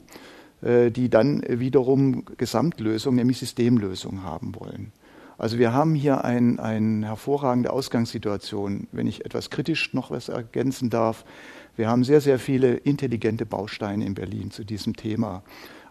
[0.62, 4.92] äh, die dann wiederum Gesamtlösungen, nämlich Systemlösungen haben wollen.
[5.36, 8.88] Also wir haben hier eine ein hervorragende Ausgangssituation.
[8.92, 11.26] Wenn ich etwas kritisch noch was ergänzen darf,
[11.76, 15.42] wir haben sehr, sehr viele intelligente Bausteine in Berlin zu diesem Thema.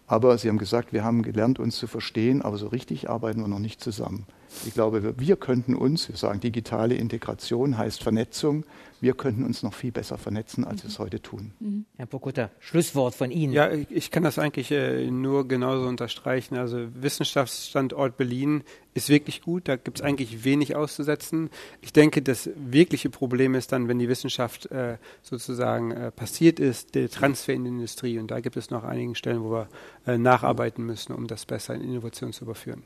[0.09, 3.47] Aber Sie haben gesagt, wir haben gelernt, uns zu verstehen, aber so richtig arbeiten wir
[3.47, 4.25] noch nicht zusammen.
[4.65, 8.65] Ich glaube, wir könnten uns, wir sagen, digitale Integration heißt Vernetzung,
[9.01, 11.51] wir könnten uns noch viel besser vernetzen, als wir es heute tun.
[11.59, 11.85] Mhm.
[11.95, 13.53] Herr Pokutter, Schlusswort von Ihnen.
[13.53, 16.57] Ja, ich kann das eigentlich äh, nur genauso unterstreichen.
[16.57, 21.49] Also Wissenschaftsstandort Berlin ist wirklich gut, da gibt es eigentlich wenig auszusetzen.
[21.81, 26.95] Ich denke, das wirkliche Problem ist dann, wenn die Wissenschaft äh, sozusagen äh, passiert ist,
[26.95, 28.19] der Transfer in die Industrie.
[28.19, 29.69] Und da gibt es noch einigen Stellen, wo wir
[30.05, 32.83] äh, nacharbeiten müssen, um das besser in Innovation zu überführen.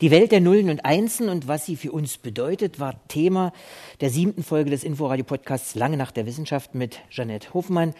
[0.00, 3.52] Die Welt der Nullen und Einsen und was sie für uns bedeutet, war Thema
[4.00, 7.94] der siebten Folge des Inforadio-Podcasts Lange Nacht der Wissenschaft mit Jeanette Hofmann,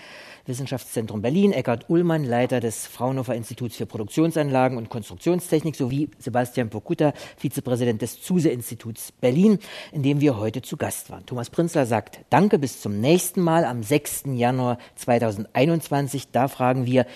[0.47, 7.13] Wissenschaftszentrum Berlin, Eckhard Ullmann, Leiter des Fraunhofer Instituts für Produktionsanlagen und Konstruktionstechnik sowie Sebastian Pokuta,
[7.37, 9.59] Vizepräsident des Zuse-Instituts Berlin,
[9.93, 11.27] in dem wir heute zu Gast waren.
[11.27, 14.25] Thomas Prinzler sagt Danke, bis zum nächsten Mal am 6.
[14.35, 16.29] Januar 2021.
[16.31, 17.07] Da fragen wir,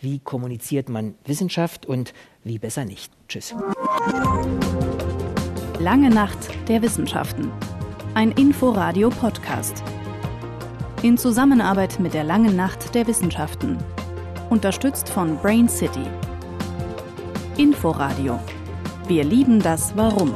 [0.00, 2.12] wie kommuniziert man Wissenschaft und
[2.46, 3.12] wie besser nicht.
[3.28, 3.54] Tschüss.
[5.78, 6.38] Lange Nacht
[6.68, 7.50] der Wissenschaften.
[8.14, 9.82] Ein Inforadio-Podcast.
[11.02, 13.76] In Zusammenarbeit mit der Langen Nacht der Wissenschaften.
[14.48, 16.06] Unterstützt von Brain City.
[17.56, 18.38] Inforadio.
[19.06, 20.32] Wir lieben das Warum.